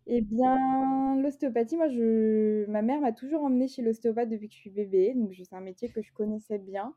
Eh 0.06 0.20
bien, 0.20 1.16
l'ostéopathie, 1.22 1.76
moi, 1.76 1.88
je... 1.88 2.66
ma 2.66 2.82
mère 2.82 3.00
m'a 3.00 3.12
toujours 3.12 3.44
emmenée 3.44 3.68
chez 3.68 3.82
l'ostéopathe 3.82 4.28
depuis 4.28 4.48
que 4.48 4.54
je 4.54 4.60
suis 4.60 4.70
bébé, 4.70 5.14
donc 5.14 5.32
c'est 5.34 5.54
un 5.54 5.60
métier 5.60 5.88
que 5.88 6.02
je 6.02 6.12
connaissais 6.12 6.58
bien. 6.58 6.94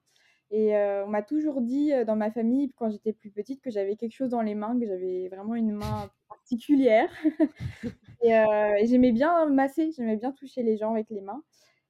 Et 0.52 0.76
on 0.76 1.08
m'a 1.08 1.22
toujours 1.24 1.62
dit 1.62 1.92
dans 2.06 2.16
ma 2.16 2.32
famille, 2.32 2.72
quand 2.76 2.90
j'étais 2.90 3.14
plus 3.14 3.32
petite, 3.32 3.62
que 3.62 3.72
j'avais 3.72 3.96
quelque 3.96 4.14
chose 4.14 4.30
dans 4.30 4.42
les 4.42 4.56
mains, 4.56 4.78
que 4.80 4.86
j'avais 4.86 5.28
vraiment 5.30 5.56
une 5.56 5.72
main 5.72 6.10
particulière. 6.30 7.10
et, 8.22 8.32
et 8.32 8.88
j'aimais 8.88 9.12
bien 9.12 9.46
masser, 9.48 9.92
j'aimais 9.96 10.18
bien 10.18 10.32
toucher 10.32 10.64
les 10.64 10.78
gens 10.78 10.94
avec 10.94 11.10
les 11.10 11.22
mains. 11.22 11.44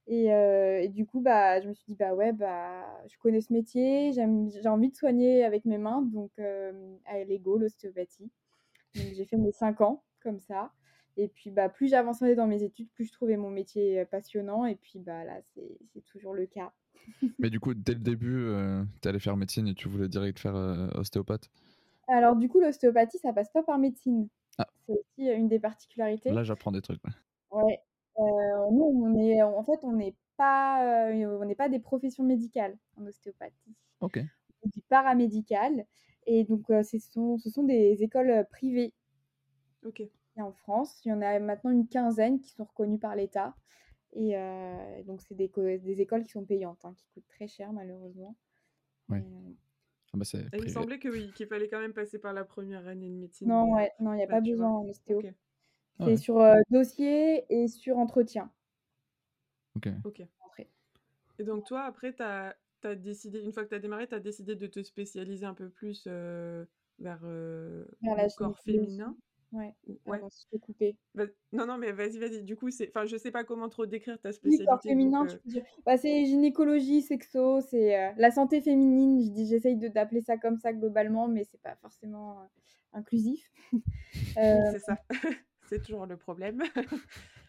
Et, 0.07 0.87
du 0.89 1.05
coup, 1.05 1.19
bah, 1.19 1.59
je 1.61 1.67
me 1.67 1.73
suis 1.73 1.85
dit, 1.87 1.95
bah 1.95 2.13
ouais, 2.13 2.31
bah, 2.31 2.85
je 3.07 3.17
connais 3.17 3.41
ce 3.41 3.51
métier, 3.51 4.11
j'ai 4.13 4.67
envie 4.67 4.89
de 4.89 4.95
soigner 4.95 5.43
avec 5.43 5.65
mes 5.65 5.77
mains, 5.77 6.01
donc 6.01 6.31
euh, 6.39 6.95
à 7.05 7.23
l'ego, 7.23 7.57
l'ostéopathie. 7.57 8.29
Donc 8.95 9.07
j'ai 9.13 9.25
fait 9.25 9.37
mes 9.37 9.51
5 9.51 9.81
ans 9.81 10.03
comme 10.21 10.39
ça. 10.39 10.71
Et 11.17 11.27
puis, 11.27 11.49
bah, 11.49 11.69
plus 11.69 11.87
j'avançais 11.87 12.35
dans 12.35 12.47
mes 12.47 12.63
études, 12.63 12.89
plus 12.91 13.05
je 13.05 13.13
trouvais 13.13 13.37
mon 13.37 13.49
métier 13.49 14.05
passionnant. 14.05 14.65
Et 14.65 14.75
puis, 14.75 14.99
bah, 14.99 15.23
là, 15.23 15.39
c'est 15.53 16.01
toujours 16.05 16.33
le 16.33 16.45
cas. 16.45 16.71
Mais 17.39 17.49
du 17.49 17.59
coup, 17.59 17.73
dès 17.73 17.93
le 17.93 17.99
début, 17.99 18.51
tu 19.01 19.07
allais 19.07 19.19
faire 19.19 19.37
médecine 19.37 19.67
et 19.67 19.73
tu 19.73 19.87
voulais 19.87 20.07
direct 20.07 20.39
faire 20.39 20.55
ostéopathe? 20.95 21.49
Alors, 22.07 22.35
du 22.35 22.47
coup, 22.47 22.59
l'ostéopathie, 22.59 23.17
ça 23.17 23.33
passe 23.33 23.49
pas 23.49 23.63
par 23.63 23.79
médecine. 23.79 24.27
Ah. 24.59 24.67
C'est 24.85 24.93
aussi 24.93 25.31
une 25.31 25.47
des 25.47 25.59
particularités. 25.59 26.31
Là, 26.31 26.43
j'apprends 26.43 26.71
des 26.71 26.81
trucs. 26.81 27.01
Ouais. 27.51 27.79
Euh, 28.17 28.71
nous, 28.71 28.83
on 28.83 29.15
est, 29.15 29.41
en 29.41 29.63
fait, 29.63 29.79
on 29.83 29.93
n'est 29.93 30.15
pas, 30.37 31.09
euh, 31.09 31.39
on 31.39 31.45
n'est 31.45 31.55
pas 31.55 31.69
des 31.69 31.79
professions 31.79 32.23
médicales 32.23 32.77
en 32.97 33.05
ostéopathie. 33.05 33.75
Ok. 34.01 34.19
On 34.63 34.69
dit 34.69 34.83
paramédical. 34.89 35.85
Et 36.27 36.43
donc, 36.43 36.69
euh, 36.69 36.83
ce 36.83 36.97
sont, 36.97 37.37
ce 37.37 37.49
sont 37.49 37.63
des 37.63 38.03
écoles 38.03 38.45
privées. 38.49 38.93
Ok. 39.85 40.01
Et 40.01 40.41
en 40.41 40.51
France, 40.51 41.01
il 41.05 41.09
y 41.09 41.13
en 41.13 41.21
a 41.21 41.39
maintenant 41.39 41.71
une 41.71 41.87
quinzaine 41.87 42.39
qui 42.39 42.49
sont 42.49 42.65
reconnues 42.65 42.99
par 42.99 43.15
l'État. 43.15 43.55
Et 44.17 44.33
donc, 45.05 45.21
c'est 45.21 45.35
des, 45.35 45.51
des, 45.79 46.01
écoles 46.01 46.23
qui 46.23 46.31
sont 46.31 46.45
payantes, 46.45 46.85
hein, 46.85 46.93
qui 46.95 47.05
coûtent 47.13 47.27
très 47.27 47.47
cher, 47.47 47.73
malheureusement. 47.73 48.37
Oui. 49.09 49.19
Ah 50.13 50.17
bah 50.17 50.39
il 50.53 50.63
me 50.63 50.67
semblait 50.69 50.99
que 50.99 51.09
oui, 51.09 51.33
qu'il 51.35 51.47
fallait 51.47 51.67
quand 51.67 51.81
même 51.81 51.93
passer 51.93 52.17
par 52.19 52.31
la 52.31 52.45
première 52.45 52.87
année 52.87 53.09
de 53.09 53.15
médecine. 53.15 53.49
Non, 53.49 53.73
ouais, 53.73 53.91
non, 53.99 54.13
il 54.13 54.17
n'y 54.17 54.23
a 54.23 54.27
pas 54.27 54.39
besoin 54.39 54.69
en 54.69 54.87
ostéo. 54.87 55.21
C'est 56.03 56.17
sur 56.17 56.43
dossier 56.69 57.45
et 57.49 57.67
sur 57.67 57.97
entretien. 57.97 58.51
Ok. 59.75 59.89
Ok. 60.03 60.21
Et 61.37 61.43
donc, 61.43 61.65
toi, 61.65 61.83
après, 61.83 62.13
tu 62.13 62.23
as, 62.23 62.55
as, 62.83 62.95
décidé, 62.95 63.41
une 63.41 63.51
fois 63.51 63.63
que 63.63 63.69
tu 63.69 63.75
as 63.75 63.79
démarré, 63.79 64.07
tu 64.07 64.15
as 64.15 64.19
décidé 64.19 64.55
de 64.55 64.67
te 64.67 64.81
spécialiser 64.83 65.45
un 65.45 65.53
peu 65.53 65.69
plus 65.69 66.07
vers, 66.07 66.69
vers 66.99 67.19
le 67.21 68.37
corps 68.37 68.57
féminin. 68.59 69.15
Ouais, 69.51 69.73
ouais. 70.05 70.19
je 70.19 70.43
peux 70.51 70.57
couper. 70.57 70.97
non, 71.53 71.65
non, 71.65 71.77
mais 71.77 71.91
vas-y, 71.91 72.19
vas-y. 72.19 72.43
Du 72.43 72.57
coup, 72.57 72.69
c'est, 72.71 72.89
enfin, 72.89 73.05
je 73.05 73.15
sais 73.15 73.31
pas 73.31 73.43
comment 73.43 73.69
trop 73.69 73.85
décrire 73.85 74.19
ta 74.19 74.33
spécialité. 74.33 74.65
corps 74.65 74.81
féminin, 74.81 75.25
tu 75.25 75.37
peux 75.37 75.49
dire. 75.49 75.65
Bah, 75.85 75.97
c'est 75.97 76.25
gynécologie, 76.25 77.01
sexo, 77.01 77.61
c'est 77.61 78.13
la 78.17 78.31
santé 78.31 78.61
féminine. 78.61 79.21
Je 79.21 79.29
dis, 79.29 79.47
j'essaye 79.47 79.77
de 79.77 79.87
d'appeler 79.87 80.21
ça 80.21 80.37
comme 80.37 80.57
ça 80.57 80.73
globalement, 80.73 81.27
mais 81.27 81.43
c'est 81.45 81.61
pas 81.61 81.75
forcément 81.75 82.49
inclusif. 82.91 83.49
c'est 84.35 84.79
ça. 84.79 84.97
C'est 85.67 85.83
toujours 85.83 86.05
le 86.05 86.17
problème. 86.17 86.61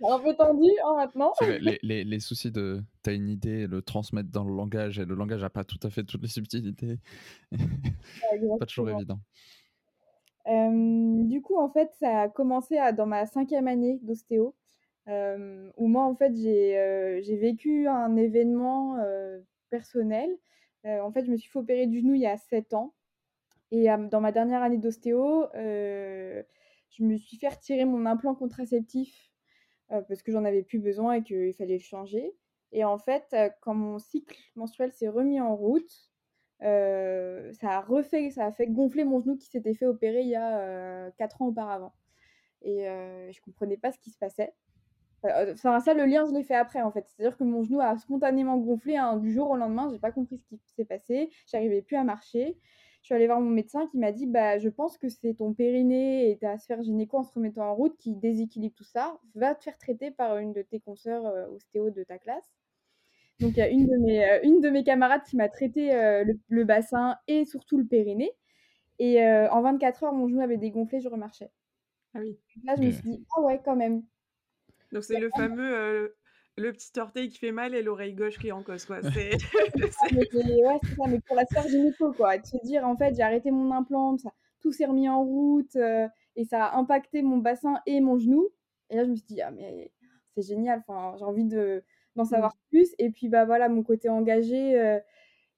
un 0.04 0.18
peu 0.18 0.34
tendu 0.34 0.70
hein, 0.84 0.94
maintenant? 0.96 1.32
les, 1.42 1.78
les, 1.82 2.04
les, 2.04 2.20
soucis 2.20 2.50
de 2.50 2.82
tu 3.02 3.10
as 3.10 3.12
une 3.12 3.28
idée, 3.28 3.66
le 3.66 3.82
transmettre 3.82 4.30
dans 4.30 4.44
le 4.44 4.54
langage, 4.54 4.98
et 4.98 5.04
le 5.04 5.14
langage 5.14 5.42
n'a 5.42 5.50
pas 5.50 5.64
tout 5.64 5.78
à 5.82 5.90
fait 5.90 6.04
toutes 6.04 6.22
les 6.22 6.28
subtilités. 6.28 6.98
pas 8.58 8.66
toujours 8.66 8.90
évident. 8.90 9.20
du 10.46 11.42
coup, 11.42 11.58
en 11.58 11.68
fait, 11.68 11.90
ça 12.00 12.22
a 12.22 12.28
commencé 12.28 12.78
à, 12.78 12.92
dans 12.92 13.06
ma 13.06 13.26
cinquième 13.26 13.68
année 13.68 13.98
d'ostéo, 14.02 14.54
euh, 15.08 15.70
où 15.76 15.86
moi, 15.86 16.04
en 16.04 16.14
fait, 16.14 16.34
j'ai 16.34 16.78
euh, 16.78 17.20
vécu 17.28 17.86
un 17.86 18.16
événement 18.16 18.96
euh, 18.98 19.38
personnel. 19.70 20.30
en 20.84 21.12
fait, 21.12 21.24
je 21.24 21.30
me 21.30 21.36
suis 21.36 21.50
fait 21.50 21.58
opérer 21.58 21.86
du 21.86 22.00
genou 22.00 22.14
il 22.14 22.22
y 22.22 22.26
a 22.26 22.36
sept 22.36 22.74
ans. 22.74 22.94
Et 23.72 23.88
dans 24.10 24.20
ma 24.20 24.30
dernière 24.30 24.62
année 24.62 24.78
d'ostéo, 24.78 25.46
je 26.96 27.04
me 27.04 27.16
suis 27.16 27.36
fait 27.36 27.48
retirer 27.48 27.84
mon 27.84 28.06
implant 28.06 28.34
contraceptif 28.34 29.30
euh, 29.92 30.02
parce 30.02 30.22
que 30.22 30.32
j'en 30.32 30.44
avais 30.44 30.62
plus 30.62 30.78
besoin 30.78 31.14
et 31.14 31.22
qu'il 31.22 31.52
fallait 31.54 31.78
changer. 31.78 32.34
Et 32.72 32.84
en 32.84 32.98
fait, 32.98 33.34
quand 33.60 33.74
mon 33.74 33.98
cycle 33.98 34.36
menstruel 34.56 34.92
s'est 34.92 35.08
remis 35.08 35.40
en 35.40 35.54
route, 35.54 36.10
ça 36.60 37.70
a 37.70 37.80
refait, 37.80 38.30
ça 38.30 38.46
a 38.46 38.52
fait 38.52 38.66
gonfler 38.66 39.04
mon 39.04 39.20
genou 39.20 39.36
qui 39.36 39.46
s'était 39.46 39.74
fait 39.74 39.86
opérer 39.86 40.22
il 40.22 40.28
y 40.28 40.36
a 40.36 41.10
4 41.12 41.42
ans 41.42 41.46
auparavant. 41.46 41.94
Et 42.62 42.84
je 42.84 43.40
comprenais 43.42 43.76
pas 43.76 43.92
ce 43.92 43.98
qui 43.98 44.10
se 44.10 44.18
passait. 44.18 44.52
Enfin, 45.24 45.80
ça, 45.80 45.94
le 45.94 46.04
lien, 46.04 46.24
je 46.26 46.32
l'ai 46.32 46.42
fait 46.42 46.54
après, 46.54 46.82
en 46.82 46.90
fait. 46.90 47.06
C'est-à-dire 47.08 47.36
que 47.36 47.44
mon 47.44 47.62
genou 47.62 47.80
a 47.80 47.96
spontanément 47.96 48.58
gonflé 48.58 48.96
hein, 48.96 49.16
du 49.16 49.32
jour 49.32 49.50
au 49.50 49.56
lendemain. 49.56 49.88
J'ai 49.90 49.98
pas 49.98 50.12
compris 50.12 50.38
ce 50.38 50.44
qui 50.44 50.74
s'est 50.74 50.84
passé. 50.84 51.30
J'arrivais 51.46 51.82
plus 51.82 51.96
à 51.96 52.04
marcher. 52.04 52.58
Je 53.06 53.10
suis 53.10 53.14
allée 53.14 53.28
voir 53.28 53.40
mon 53.40 53.50
médecin 53.50 53.86
qui 53.86 53.98
m'a 53.98 54.10
dit 54.10 54.26
bah, 54.26 54.58
Je 54.58 54.68
pense 54.68 54.98
que 54.98 55.08
c'est 55.08 55.34
ton 55.34 55.54
périnée 55.54 56.28
et 56.28 56.38
ta 56.38 56.58
sphère 56.58 56.82
gynéco 56.82 57.18
en 57.18 57.22
se 57.22 57.32
remettant 57.32 57.70
en 57.70 57.72
route 57.72 57.96
qui 57.98 58.16
déséquilibre 58.16 58.74
tout 58.74 58.82
ça. 58.82 59.20
Va 59.36 59.54
te 59.54 59.62
faire 59.62 59.78
traiter 59.78 60.10
par 60.10 60.38
une 60.38 60.52
de 60.52 60.62
tes 60.62 60.80
consoeurs 60.80 61.22
ostéo 61.52 61.90
de 61.90 62.02
ta 62.02 62.18
classe. 62.18 62.52
Donc, 63.38 63.52
il 63.52 63.58
y 63.58 63.62
a 63.62 63.68
une 63.68 63.86
de 63.86 63.96
mes, 63.98 64.40
une 64.42 64.60
de 64.60 64.70
mes 64.70 64.82
camarades 64.82 65.22
qui 65.22 65.36
m'a 65.36 65.48
traité 65.48 65.92
le, 66.48 66.64
bassin 66.64 67.16
et 67.28 67.44
surtout 67.44 67.78
le 67.78 67.86
périnée. 67.86 68.32
Et 68.98 69.24
en 69.24 69.62
24 69.62 70.02
heures, 70.02 70.12
mon 70.12 70.26
genou 70.26 70.40
avait 70.40 70.56
dégonflé, 70.56 71.00
je 71.00 71.08
remarchais. 71.08 71.52
Ah 72.12 72.18
oui. 72.18 72.36
Là, 72.64 72.74
je 72.74 72.82
me 72.82 72.90
suis 72.90 73.02
dit 73.02 73.24
Ah 73.36 73.40
ouais, 73.42 73.60
quand 73.64 73.76
même. 73.76 74.02
Donc 74.90 75.04
c'est 75.04 75.20
le 75.20 75.30
fameux 75.30 76.16
le 76.56 76.72
petit 76.72 76.98
orteil 76.98 77.28
qui 77.28 77.38
fait 77.38 77.52
mal 77.52 77.74
et 77.74 77.82
l'oreille 77.82 78.14
gauche 78.14 78.38
qui 78.38 78.48
est 78.48 78.52
en 78.52 78.62
cause 78.62 78.84
quoi. 78.84 79.00
C'est 79.12 79.30
ouais, 79.32 79.38
c'est 80.82 80.94
ça 80.96 81.06
mais 81.08 81.20
pour 81.20 81.36
la 81.36 81.44
sphère 81.46 81.68
gynéco 81.68 82.12
quoi, 82.12 82.38
de 82.38 82.46
se 82.46 82.56
dire 82.64 82.86
en 82.86 82.96
fait, 82.96 83.14
j'ai 83.14 83.22
arrêté 83.22 83.50
mon 83.50 83.72
implant, 83.72 84.16
ça 84.18 84.32
tout 84.60 84.72
s'est 84.72 84.86
remis 84.86 85.08
en 85.08 85.22
route 85.22 85.76
et 86.36 86.44
ça 86.44 86.64
a 86.64 86.76
impacté 86.76 87.22
mon 87.22 87.38
bassin 87.38 87.76
et 87.86 88.00
mon 88.00 88.18
genou 88.18 88.48
et 88.90 88.96
là 88.96 89.04
je 89.04 89.10
me 89.10 89.16
suis 89.16 89.26
dit 89.26 89.40
ah 89.42 89.50
mais 89.50 89.92
c'est 90.34 90.42
génial, 90.42 90.82
enfin 90.86 91.16
j'ai 91.18 91.24
envie 91.24 91.44
de 91.44 91.84
d'en 92.16 92.24
mmh. 92.24 92.26
savoir 92.26 92.56
plus 92.70 92.94
et 92.98 93.10
puis 93.10 93.28
bah 93.28 93.44
voilà 93.44 93.68
mon 93.68 93.82
côté 93.82 94.08
engagé 94.08 95.00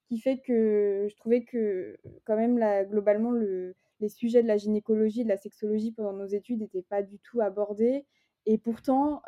qui 0.07 0.19
fait 0.19 0.39
que 0.39 1.07
je 1.09 1.15
trouvais 1.15 1.43
que 1.43 1.97
quand 2.25 2.35
même 2.35 2.57
là, 2.57 2.83
globalement 2.83 3.31
le 3.31 3.75
les 4.01 4.09
sujets 4.09 4.41
de 4.41 4.47
la 4.47 4.57
gynécologie, 4.57 5.23
de 5.23 5.29
la 5.29 5.37
sexologie 5.37 5.91
pendant 5.91 6.13
nos 6.13 6.25
études 6.25 6.59
n'étaient 6.59 6.81
pas 6.81 7.01
du 7.01 7.19
tout 7.19 7.41
abordés 7.41 8.05
et 8.45 8.57
pourtant, 8.57 9.21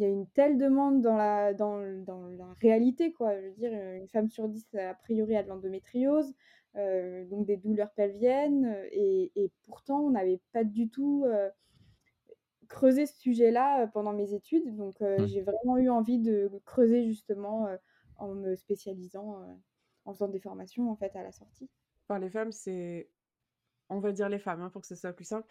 il 0.00 0.04
y 0.04 0.06
a 0.06 0.08
une 0.08 0.26
telle 0.28 0.56
demande 0.56 1.02
dans 1.02 1.16
la, 1.16 1.52
dans, 1.52 1.78
dans, 2.04 2.26
la 2.28 2.46
réalité, 2.62 3.12
quoi. 3.12 3.38
Je 3.38 3.46
veux 3.46 3.52
dire, 3.52 3.72
une 3.72 4.08
femme 4.08 4.30
sur 4.30 4.48
dix, 4.48 4.66
a 4.74 4.94
priori, 4.94 5.36
a 5.36 5.42
de 5.42 5.48
l'endométriose, 5.48 6.32
donc 6.74 7.44
des 7.44 7.58
douleurs 7.58 7.92
pelviennes, 7.92 8.74
et, 8.92 9.30
et 9.36 9.52
pourtant, 9.64 10.00
on 10.00 10.10
n'avait 10.10 10.40
pas 10.52 10.64
du 10.64 10.88
tout 10.88 11.26
creusé 12.68 13.04
ce 13.04 13.18
sujet-là 13.18 13.88
pendant 13.88 14.14
mes 14.14 14.32
études. 14.32 14.74
Donc, 14.74 14.96
j'ai 15.26 15.42
vraiment 15.42 15.76
eu 15.76 15.90
envie 15.90 16.18
de 16.18 16.50
creuser 16.64 17.04
justement 17.04 17.68
en 18.16 18.34
me 18.34 18.56
spécialisant, 18.56 19.36
en 20.06 20.14
faisant 20.14 20.28
des 20.28 20.40
formations, 20.40 20.90
en 20.90 20.96
fait, 20.96 21.14
à 21.14 21.22
la 21.22 21.32
sortie. 21.32 21.68
Enfin, 22.08 22.18
les 22.18 22.30
femmes, 22.30 22.52
c'est 22.52 23.10
on 23.90 24.00
va 24.00 24.12
dire 24.12 24.28
les 24.28 24.38
femmes, 24.38 24.62
hein, 24.62 24.70
pour 24.70 24.80
que 24.80 24.86
ce 24.86 24.94
soit 24.94 25.12
plus 25.12 25.24
simple, 25.26 25.46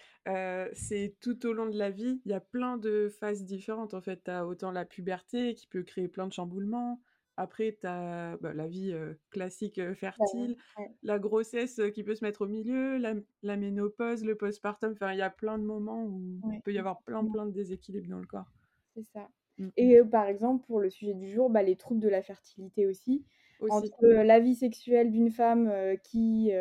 c'est 0.73 1.15
tout 1.19 1.45
au 1.45 1.53
long 1.53 1.67
de 1.67 1.77
la 1.77 1.91
vie, 1.91 2.21
il 2.25 2.31
y 2.31 2.33
a 2.33 2.39
plein 2.39 2.77
de 2.77 3.09
phases 3.19 3.43
différentes. 3.43 3.93
En 3.93 4.01
fait, 4.01 4.23
tu 4.23 4.31
as 4.31 4.45
autant 4.47 4.71
la 4.71 4.85
puberté 4.85 5.55
qui 5.55 5.67
peut 5.67 5.83
créer 5.83 6.07
plein 6.07 6.27
de 6.27 6.33
chamboulements. 6.33 7.01
Après, 7.37 7.77
tu 7.79 7.87
as 7.87 8.37
bah, 8.41 8.53
la 8.53 8.67
vie 8.67 8.93
classique 9.29 9.81
fertile, 9.93 10.57
la 11.03 11.19
grossesse 11.19 11.81
qui 11.93 12.03
peut 12.03 12.15
se 12.15 12.23
mettre 12.23 12.41
au 12.41 12.47
milieu, 12.47 12.97
la, 12.97 13.57
ménopause, 13.57 14.25
le 14.25 14.35
postpartum. 14.35 14.91
Enfin, 14.91 15.13
il 15.13 15.19
y 15.19 15.21
a 15.21 15.29
plein 15.29 15.57
de 15.57 15.63
moments 15.63 16.03
où 16.03 16.41
il 16.51 16.61
peut 16.61 16.73
y 16.73 16.79
avoir 16.79 17.01
plein, 17.03 17.25
plein 17.25 17.45
de 17.45 17.51
déséquilibres 17.51 18.09
dans 18.09 18.19
le 18.19 18.27
corps. 18.27 18.51
C'est 18.95 19.03
ça. 19.03 19.29
Mmh. 19.57 19.69
Et 19.77 20.01
par 20.03 20.27
exemple, 20.27 20.65
pour 20.65 20.79
le 20.79 20.89
sujet 20.89 21.13
du 21.13 21.29
jour, 21.29 21.49
bah, 21.49 21.63
les 21.63 21.75
troubles 21.75 22.01
de 22.01 22.09
la 22.09 22.21
fertilité 22.21 22.87
aussi. 22.87 23.25
Entre 23.69 24.07
la 24.07 24.39
vie 24.39 24.55
sexuelle 24.55 25.11
d'une 25.11 25.31
femme 25.31 25.69
qui 26.03 26.51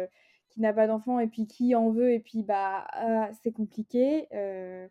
qui 0.58 0.62
n'a 0.62 0.72
pas 0.72 0.88
d'enfant 0.88 1.20
et 1.20 1.28
puis 1.28 1.46
qui 1.46 1.76
en 1.76 1.92
veut 1.92 2.10
et 2.10 2.18
puis 2.18 2.42
bah 2.42 2.84
ah, 2.90 3.30
c'est 3.44 3.52
compliqué 3.52 4.26
euh, 4.34 4.88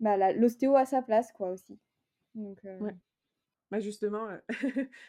bah, 0.00 0.32
l'ostéo 0.32 0.74
a 0.74 0.84
sa 0.84 1.00
place 1.00 1.30
quoi 1.30 1.50
aussi 1.50 1.78
donc 2.34 2.58
euh 2.64 2.80
ouais. 2.80 2.96
bah 3.70 3.78
justement 3.78 4.28
euh, 4.28 4.38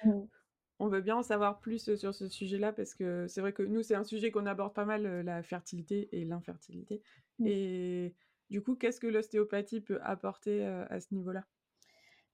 mmh. 0.03 0.21
on 0.79 0.87
veut 0.87 1.01
bien 1.01 1.15
en 1.15 1.23
savoir 1.23 1.59
plus 1.61 1.95
sur 1.95 2.13
ce 2.13 2.27
sujet 2.27 2.59
là 2.59 2.73
parce 2.73 2.93
que 2.93 3.25
c'est 3.27 3.41
vrai 3.41 3.53
que 3.53 3.63
nous 3.63 3.81
c'est 3.81 3.95
un 3.95 4.03
sujet 4.03 4.29
qu'on 4.29 4.45
aborde 4.45 4.75
pas 4.75 4.85
mal 4.85 5.21
la 5.21 5.41
fertilité 5.41 6.09
et 6.11 6.25
l'infertilité 6.25 7.01
mmh. 7.39 7.47
et 7.47 8.13
du 8.51 8.61
coup 8.61 8.75
qu'est-ce 8.75 8.99
que 8.99 9.07
l'ostéopathie 9.07 9.81
peut 9.81 9.97
apporter 10.03 10.63
à 10.63 10.99
ce 10.99 11.11
niveau 11.11 11.31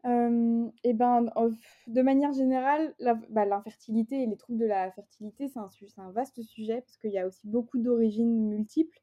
et 0.03 0.93
ben, 0.93 1.25
de 1.88 2.01
manière 2.01 2.34
générale, 2.34 2.96
bah, 3.29 3.46
l'infertilité 3.46 4.24
et 4.24 4.25
les 4.25 4.38
troubles 4.38 4.60
de 4.60 4.65
la 4.65 4.91
fertilité, 4.91 5.48
c'est 5.48 5.60
un, 5.60 5.70
un 5.98 6.12
vaste 6.12 6.41
sujet 6.41 6.81
parce 6.81 6.98
qu'il 6.98 7.12
y 7.12 7.20
a 7.20 7.27
aussi 7.27 7.48
beaucoup 7.48 7.77
d'origines 7.77 8.48
multiples. 8.48 9.00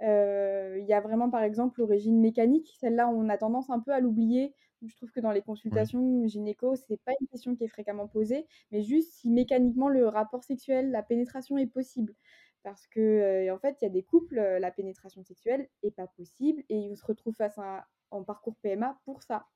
Il 0.00 0.84
y 0.86 0.92
a 0.92 1.00
vraiment, 1.00 1.30
par 1.30 1.42
exemple, 1.42 1.80
l'origine 1.80 2.20
mécanique. 2.20 2.74
Celle-là, 2.80 3.08
on 3.08 3.28
a 3.28 3.36
tendance 3.36 3.70
un 3.70 3.80
peu 3.80 3.92
à 3.92 4.00
l'oublier. 4.00 4.54
Je 4.82 4.96
trouve 4.96 5.10
que 5.10 5.20
dans 5.20 5.32
les 5.32 5.42
consultations 5.42 6.26
gynéco, 6.26 6.74
c'est 6.74 7.00
pas 7.04 7.12
une 7.20 7.26
question 7.26 7.54
qui 7.54 7.64
est 7.64 7.68
fréquemment 7.68 8.08
posée, 8.08 8.46
mais 8.70 8.82
juste 8.82 9.12
si 9.12 9.30
mécaniquement 9.30 9.88
le 9.88 10.08
rapport 10.08 10.42
sexuel, 10.42 10.90
la 10.90 11.02
pénétration 11.02 11.58
est 11.58 11.66
possible. 11.66 12.14
Parce 12.62 12.86
que, 12.86 13.50
en 13.50 13.58
fait, 13.58 13.76
il 13.80 13.84
y 13.84 13.88
a 13.88 13.90
des 13.90 14.02
couples, 14.02 14.36
la 14.36 14.70
pénétration 14.70 15.22
sexuelle 15.22 15.68
est 15.82 15.90
pas 15.90 16.06
possible 16.06 16.62
et 16.68 16.76
ils 16.76 16.96
se 16.96 17.04
retrouvent 17.04 17.34
face 17.34 17.58
à 17.58 17.86
un 18.12 18.22
parcours 18.22 18.56
PMA 18.62 18.98
pour 19.04 19.22
ça 19.22 19.46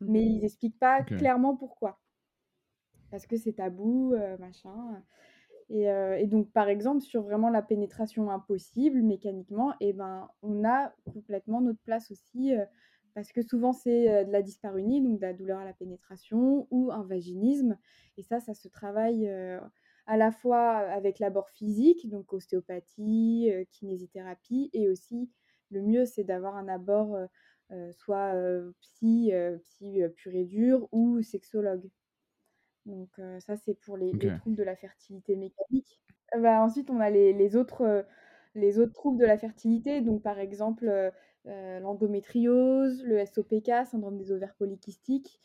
mais 0.00 0.24
ils 0.24 0.40
n'expliquent 0.40 0.78
pas 0.78 1.02
clairement 1.02 1.56
pourquoi. 1.56 2.00
Parce 3.10 3.26
que 3.26 3.36
c'est 3.36 3.54
tabou, 3.54 4.14
euh, 4.14 4.36
machin. 4.38 5.02
Et, 5.68 5.90
euh, 5.90 6.16
et, 6.18 6.26
donc, 6.26 6.50
par 6.52 6.68
exemple, 6.68 7.00
sur 7.00 7.22
vraiment 7.22 7.48
la 7.48 7.62
pénétration 7.62 8.30
impossible, 8.30 9.02
mécaniquement, 9.02 9.72
et 9.80 9.88
eh 9.88 9.92
ben, 9.92 10.28
on 10.42 10.64
a 10.64 10.92
complètement 11.12 11.60
notre 11.60 11.80
place 11.82 12.10
aussi, 12.10 12.54
euh, 12.54 12.64
parce 13.14 13.32
que 13.32 13.42
souvent 13.42 13.72
c'est 13.72 14.24
de 14.24 14.30
la 14.30 14.42
dysparunie, 14.42 15.02
donc 15.02 15.18
de 15.18 15.22
la 15.22 15.32
douleur 15.32 15.58
à 15.58 15.64
la 15.64 15.72
pénétration, 15.72 16.66
ou 16.70 16.90
un 16.92 17.02
vaginisme. 17.02 17.76
Et 18.16 18.22
ça, 18.22 18.40
ça 18.40 18.54
se 18.54 18.68
travaille 18.68 19.28
à 20.06 20.16
la 20.16 20.30
fois 20.30 20.76
avec 20.76 21.18
l'abord 21.18 21.50
physique, 21.50 22.08
donc 22.08 22.32
ostéopathie, 22.32 23.50
kinésithérapie, 23.72 24.70
et 24.72 24.88
aussi 24.88 25.28
le 25.70 25.82
mieux, 25.82 26.04
c'est 26.04 26.24
d'avoir 26.24 26.56
un 26.56 26.68
abord 26.68 27.16
soit 27.92 28.34
psy, 28.80 29.32
psy 29.68 30.00
pur 30.16 30.34
et 30.34 30.44
dur 30.44 30.88
ou 30.92 31.22
sexologue. 31.22 31.88
Donc 32.86 33.08
ça, 33.40 33.56
c'est 33.56 33.74
pour 33.74 33.96
les, 33.96 34.10
troubles 34.38 34.56
de 34.56 34.62
la 34.62 34.76
fertilité 34.76 35.36
mécanique. 35.36 36.00
Bah, 36.36 36.62
ensuite, 36.62 36.90
on 36.90 37.00
a 37.00 37.10
les, 37.10 37.32
les, 37.32 37.56
autres, 37.56 38.04
les 38.54 38.78
autres 38.78 38.92
troubles 38.92 39.18
de 39.18 39.26
la 39.26 39.38
fertilité, 39.38 40.00
donc 40.00 40.22
par 40.22 40.38
exemple 40.38 41.12
l'endométriose, 41.44 43.02
le 43.04 43.24
SOPK, 43.24 43.86
syndrome 43.86 44.18
des 44.18 44.32
ovaires 44.32 44.54
polykystiques, 44.54 45.40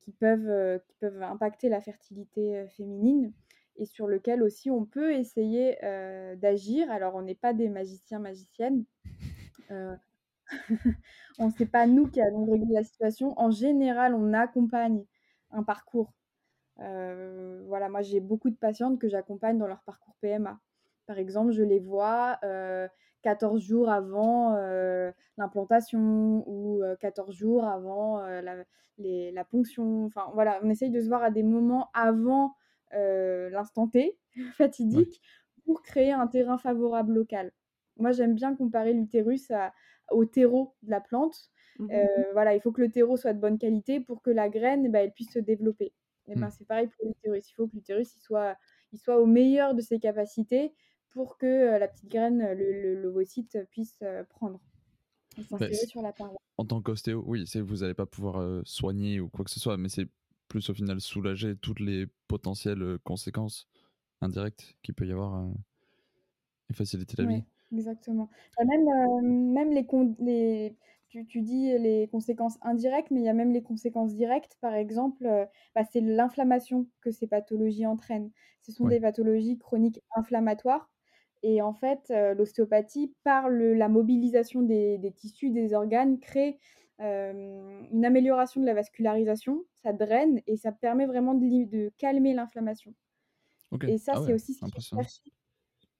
qui, 0.00 0.12
peuvent, 0.12 0.80
qui 0.80 0.94
peuvent 1.00 1.22
impacter 1.22 1.68
la 1.68 1.80
fertilité 1.80 2.66
féminine 2.76 3.32
et 3.78 3.84
sur 3.84 4.06
lequel 4.06 4.42
aussi 4.42 4.70
on 4.70 4.84
peut 4.84 5.12
essayer 5.12 5.76
d'agir. 6.36 6.90
Alors, 6.90 7.14
on 7.14 7.22
n'est 7.22 7.34
pas 7.34 7.52
des 7.52 7.68
magiciens, 7.68 8.18
magiciennes. 8.18 8.84
on 11.38 11.46
ne 11.46 11.52
sait 11.52 11.66
pas 11.66 11.86
nous 11.86 12.06
qui 12.08 12.20
allons 12.20 12.44
régler 12.44 12.74
la 12.74 12.84
situation. 12.84 13.38
En 13.38 13.50
général, 13.50 14.14
on 14.14 14.32
accompagne 14.32 15.04
un 15.50 15.62
parcours. 15.62 16.12
Euh, 16.80 17.62
voilà, 17.66 17.88
moi 17.88 18.02
j'ai 18.02 18.20
beaucoup 18.20 18.50
de 18.50 18.56
patientes 18.56 18.98
que 18.98 19.08
j'accompagne 19.08 19.58
dans 19.58 19.66
leur 19.66 19.82
parcours 19.82 20.14
PMA. 20.20 20.60
Par 21.06 21.18
exemple, 21.18 21.52
je 21.52 21.62
les 21.62 21.78
vois 21.78 22.38
14 23.22 23.62
euh, 23.62 23.64
jours 23.64 23.90
avant 23.90 24.54
euh, 24.56 25.10
l'implantation 25.38 26.44
ou 26.46 26.82
14 27.00 27.34
jours 27.34 27.64
avant 27.64 28.20
la, 28.98 29.44
ponction. 29.44 30.06
Enfin 30.06 30.30
voilà, 30.34 30.60
on 30.62 30.70
essaye 30.70 30.90
de 30.90 31.00
se 31.00 31.08
voir 31.08 31.22
à 31.22 31.30
des 31.30 31.42
moments 31.42 31.90
avant 31.94 32.54
l'instant 32.92 33.88
T 33.88 34.18
fatidique 34.52 35.20
pour 35.64 35.82
créer 35.82 36.12
un 36.12 36.26
terrain 36.26 36.58
favorable 36.58 37.12
local. 37.12 37.52
Moi, 37.98 38.12
j'aime 38.12 38.34
bien 38.34 38.54
comparer 38.54 38.92
l'utérus 38.92 39.50
à, 39.50 39.72
au 40.10 40.24
terreau 40.24 40.74
de 40.82 40.90
la 40.90 41.00
plante. 41.00 41.50
Mmh 41.78 41.88
voilà, 42.32 42.54
il 42.54 42.60
faut 42.60 42.72
que 42.72 42.80
le 42.80 42.90
terreau 42.90 43.16
soit 43.18 43.34
de 43.34 43.40
bonne 43.40 43.58
qualité 43.58 44.00
pour 44.00 44.22
que 44.22 44.30
la 44.30 44.48
graine, 44.48 44.90
bah, 44.90 45.00
elle 45.00 45.12
puisse 45.12 45.32
se 45.32 45.38
développer. 45.38 45.92
Et 46.26 46.34
ben, 46.34 46.46
mmh. 46.46 46.50
c'est 46.50 46.64
pareil 46.66 46.88
pour 46.88 47.06
l'utérus. 47.06 47.50
Il 47.50 47.52
faut 47.54 47.66
que 47.68 47.74
l'utérus 47.74 48.16
il 48.16 48.20
soit, 48.20 48.56
il 48.92 48.98
soit 48.98 49.20
au 49.20 49.26
meilleur 49.26 49.74
de 49.74 49.80
ses 49.82 49.98
capacités 49.98 50.74
pour 51.10 51.36
que 51.36 51.78
la 51.78 51.86
petite 51.86 52.10
graine, 52.10 52.52
le, 52.54 53.00
l'ovocyte 53.00 53.58
puisse 53.70 54.02
prendre. 54.30 54.60
Bah, 55.50 55.70
sur 55.72 56.00
la 56.00 56.14
paroi. 56.14 56.38
En 56.56 56.64
tant 56.64 56.80
qu'ostéo, 56.80 57.22
oui, 57.26 57.44
vous 57.56 57.76
n'allez 57.76 57.94
pas 57.94 58.06
pouvoir 58.06 58.62
soigner 58.64 59.20
ou 59.20 59.28
quoi 59.28 59.44
que 59.44 59.50
ce 59.50 59.60
soit, 59.60 59.76
mais 59.76 59.90
c'est 59.90 60.08
plus 60.48 60.70
au 60.70 60.74
final 60.74 61.00
soulager 61.00 61.56
toutes 61.56 61.80
les 61.80 62.06
potentielles 62.28 62.98
conséquences 63.04 63.68
indirectes 64.22 64.76
qu'il 64.82 64.94
peut 64.94 65.06
y 65.06 65.12
avoir 65.12 65.46
et 66.70 66.74
faciliter 66.74 67.22
la 67.22 67.28
vie. 67.28 67.44
Exactement. 67.72 68.28
Bah, 68.56 68.64
même, 68.64 69.52
même 69.52 69.70
les, 69.72 69.86
les 70.20 70.76
tu, 71.24 71.40
dis 71.40 71.76
les 71.78 72.08
conséquences 72.08 72.58
indirectes, 72.62 73.10
mais 73.10 73.20
il 73.20 73.24
y 73.24 73.28
a 73.28 73.34
même 73.34 73.52
les 73.52 73.62
conséquences 73.62 74.14
directes. 74.14 74.56
Par 74.60 74.74
exemple, 74.74 75.48
bah, 75.74 75.82
c'est 75.90 76.00
l'inflammation 76.00 76.86
que 77.00 77.10
ces 77.10 77.26
pathologies 77.26 77.86
entraînent. 77.86 78.30
Ce 78.62 78.72
sont 78.72 78.88
des 78.88 79.00
pathologies 79.00 79.58
chroniques 79.58 80.00
inflammatoires. 80.14 80.90
Et 81.42 81.62
en 81.62 81.72
fait, 81.72 82.12
l'ostéopathie, 82.36 83.14
par 83.22 83.48
la 83.48 83.88
mobilisation 83.88 84.62
des, 84.62 85.12
tissus, 85.16 85.50
des 85.50 85.74
organes, 85.74 86.18
crée 86.18 86.58
une 86.98 88.04
amélioration 88.04 88.60
de 88.60 88.66
la 88.66 88.74
vascularisation. 88.74 89.64
Ça 89.82 89.92
draine 89.92 90.40
et 90.46 90.56
ça 90.56 90.72
permet 90.72 91.06
vraiment 91.06 91.34
de, 91.34 91.92
calmer 91.98 92.34
l'inflammation. 92.34 92.92
Et 93.86 93.98
ça, 93.98 94.12
ah 94.16 94.22
c'est 94.24 94.32
aussi 94.32 94.54
ce 94.54 94.64
qui 94.64 95.32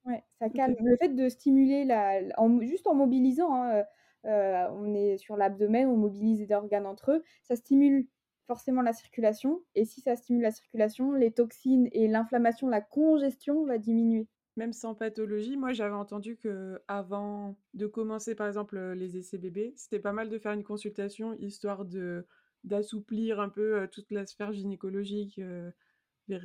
Ouais, 0.07 0.23
ça 0.39 0.49
calme. 0.49 0.77
Le 0.81 0.97
fait 0.97 1.09
de 1.09 1.29
stimuler, 1.29 1.85
la, 1.85 2.23
juste 2.61 2.87
en 2.87 2.95
mobilisant, 2.95 3.53
hein, 3.53 3.85
on 4.25 4.95
est 4.95 5.19
sur 5.19 5.37
l'abdomen, 5.37 5.89
on 5.89 5.97
mobilise 5.97 6.41
les 6.41 6.53
organes 6.53 6.87
entre 6.87 7.13
eux, 7.13 7.25
ça 7.43 7.57
stimule 7.57 8.07
forcément 8.47 8.83
la 8.83 8.93
circulation. 8.93 9.63
Et 9.75 9.85
si 9.85 10.01
ça 10.01 10.17
stimule 10.17 10.43
la 10.43 10.53
circulation, 10.53 11.13
les 11.13 11.33
toxines 11.33 11.89
et 11.93 12.09
l'inflammation, 12.09 12.69
la 12.69 12.81
congestion 12.81 13.65
va 13.65 13.79
diminuer. 13.79 14.29
Même 14.57 14.73
sans 14.73 14.95
pathologie, 14.95 15.57
moi 15.57 15.73
j'avais 15.73 15.95
entendu 15.95 16.39
que 16.39 16.81
avant 16.89 17.57
de 17.75 17.87
commencer 17.87 18.35
par 18.35 18.47
exemple 18.47 18.79
les 18.93 19.19
essais 19.19 19.37
bébés, 19.37 19.75
c'était 19.77 19.99
pas 19.99 20.13
mal 20.13 20.31
de 20.31 20.39
faire 20.39 20.53
une 20.53 20.65
consultation 20.65 21.35
histoire 21.35 21.85
de 21.85 22.27
d'assouplir 22.65 23.39
un 23.39 23.51
peu 23.51 23.87
toute 23.93 24.11
la 24.11 24.25
sphère 24.25 24.53
gynécologique, 24.53 25.41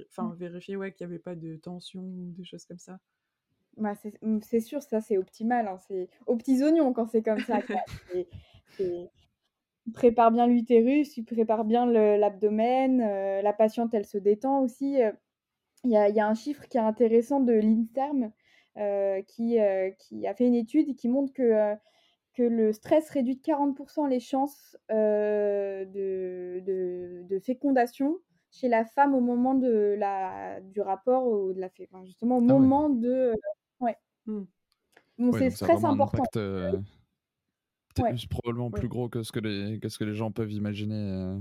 enfin 0.10 0.24
mmh. 0.24 0.36
vérifier 0.36 0.76
ouais 0.76 0.92
qu'il 0.92 1.08
n'y 1.08 1.14
avait 1.14 1.22
pas 1.22 1.36
de 1.36 1.56
tension 1.56 2.02
ou 2.02 2.34
des 2.38 2.44
choses 2.44 2.66
comme 2.66 2.80
ça. 2.80 3.00
Bah, 3.78 3.94
mmh, 4.22 4.40
c'est 4.42 4.60
sûr, 4.60 4.82
ça 4.82 5.02
c'est 5.02 5.18
optimal. 5.18 5.68
Hein, 5.68 5.78
c'est 5.88 6.10
aux 6.28 6.36
petits 6.36 6.64
oignons 6.64 6.94
quand 6.94 7.08
c'est 7.08 7.24
comme 7.24 7.40
ça. 7.40 7.60
Tu 9.86 9.92
prépares 9.94 10.32
bien 10.32 10.48
l'utérus, 10.48 11.12
tu 11.12 11.24
prépares 11.24 11.66
bien 11.66 11.86
l'abdomen, 11.86 13.00
la 13.00 13.54
patiente 13.54 13.94
elle 13.94 14.06
se 14.06 14.18
détend 14.18 14.62
aussi. 14.62 15.00
Il 15.84 15.92
y 15.92 15.98
a, 15.98 16.28
un 16.28 16.34
chiffre 16.36 16.68
qui 16.70 16.78
est 16.78 16.82
intéressant 16.82 17.40
de 17.40 17.54
l'INSERM 17.54 18.32
qui, 19.28 19.58
qui 19.98 20.28
a 20.28 20.34
fait 20.36 20.46
une 20.46 20.56
étude 20.56 20.96
qui 20.96 21.10
montre 21.10 21.34
que, 21.34 21.76
que 22.34 22.44
le 22.44 22.72
stress 22.72 23.10
réduit 23.10 23.36
de 23.36 23.42
40% 23.42 24.08
les 24.08 24.20
chances 24.20 24.78
de, 24.90 26.62
de, 27.28 27.40
fécondation 27.40 28.20
chez 28.52 28.68
la 28.68 28.86
femme 28.86 29.16
au 29.16 29.22
moment 29.22 29.56
de 29.56 29.96
la, 29.98 30.60
du 30.62 30.82
rapport 30.82 31.26
ou 31.26 31.54
de 31.54 31.60
la 31.60 31.70
justement 32.04 32.38
au 32.38 32.42
ah 32.42 32.54
moment 32.54 32.90
de 32.90 33.34
Mmh. 34.26 34.42
Donc 35.20 35.38
c'est 35.38 35.50
très 35.52 35.86
important. 35.86 36.24
Euh, 36.36 36.78
probablement 38.30 38.72
plus 38.72 38.88
gros 38.88 39.10
que 39.10 39.24
ce 39.24 39.32
que, 39.32 39.40
les, 39.40 39.80
que 39.80 39.90
ce 39.90 40.00
que 40.00 40.04
les 40.04 40.14
gens 40.14 40.32
peuvent 40.32 40.52
imaginer. 40.52 40.96
Euh. 40.96 41.38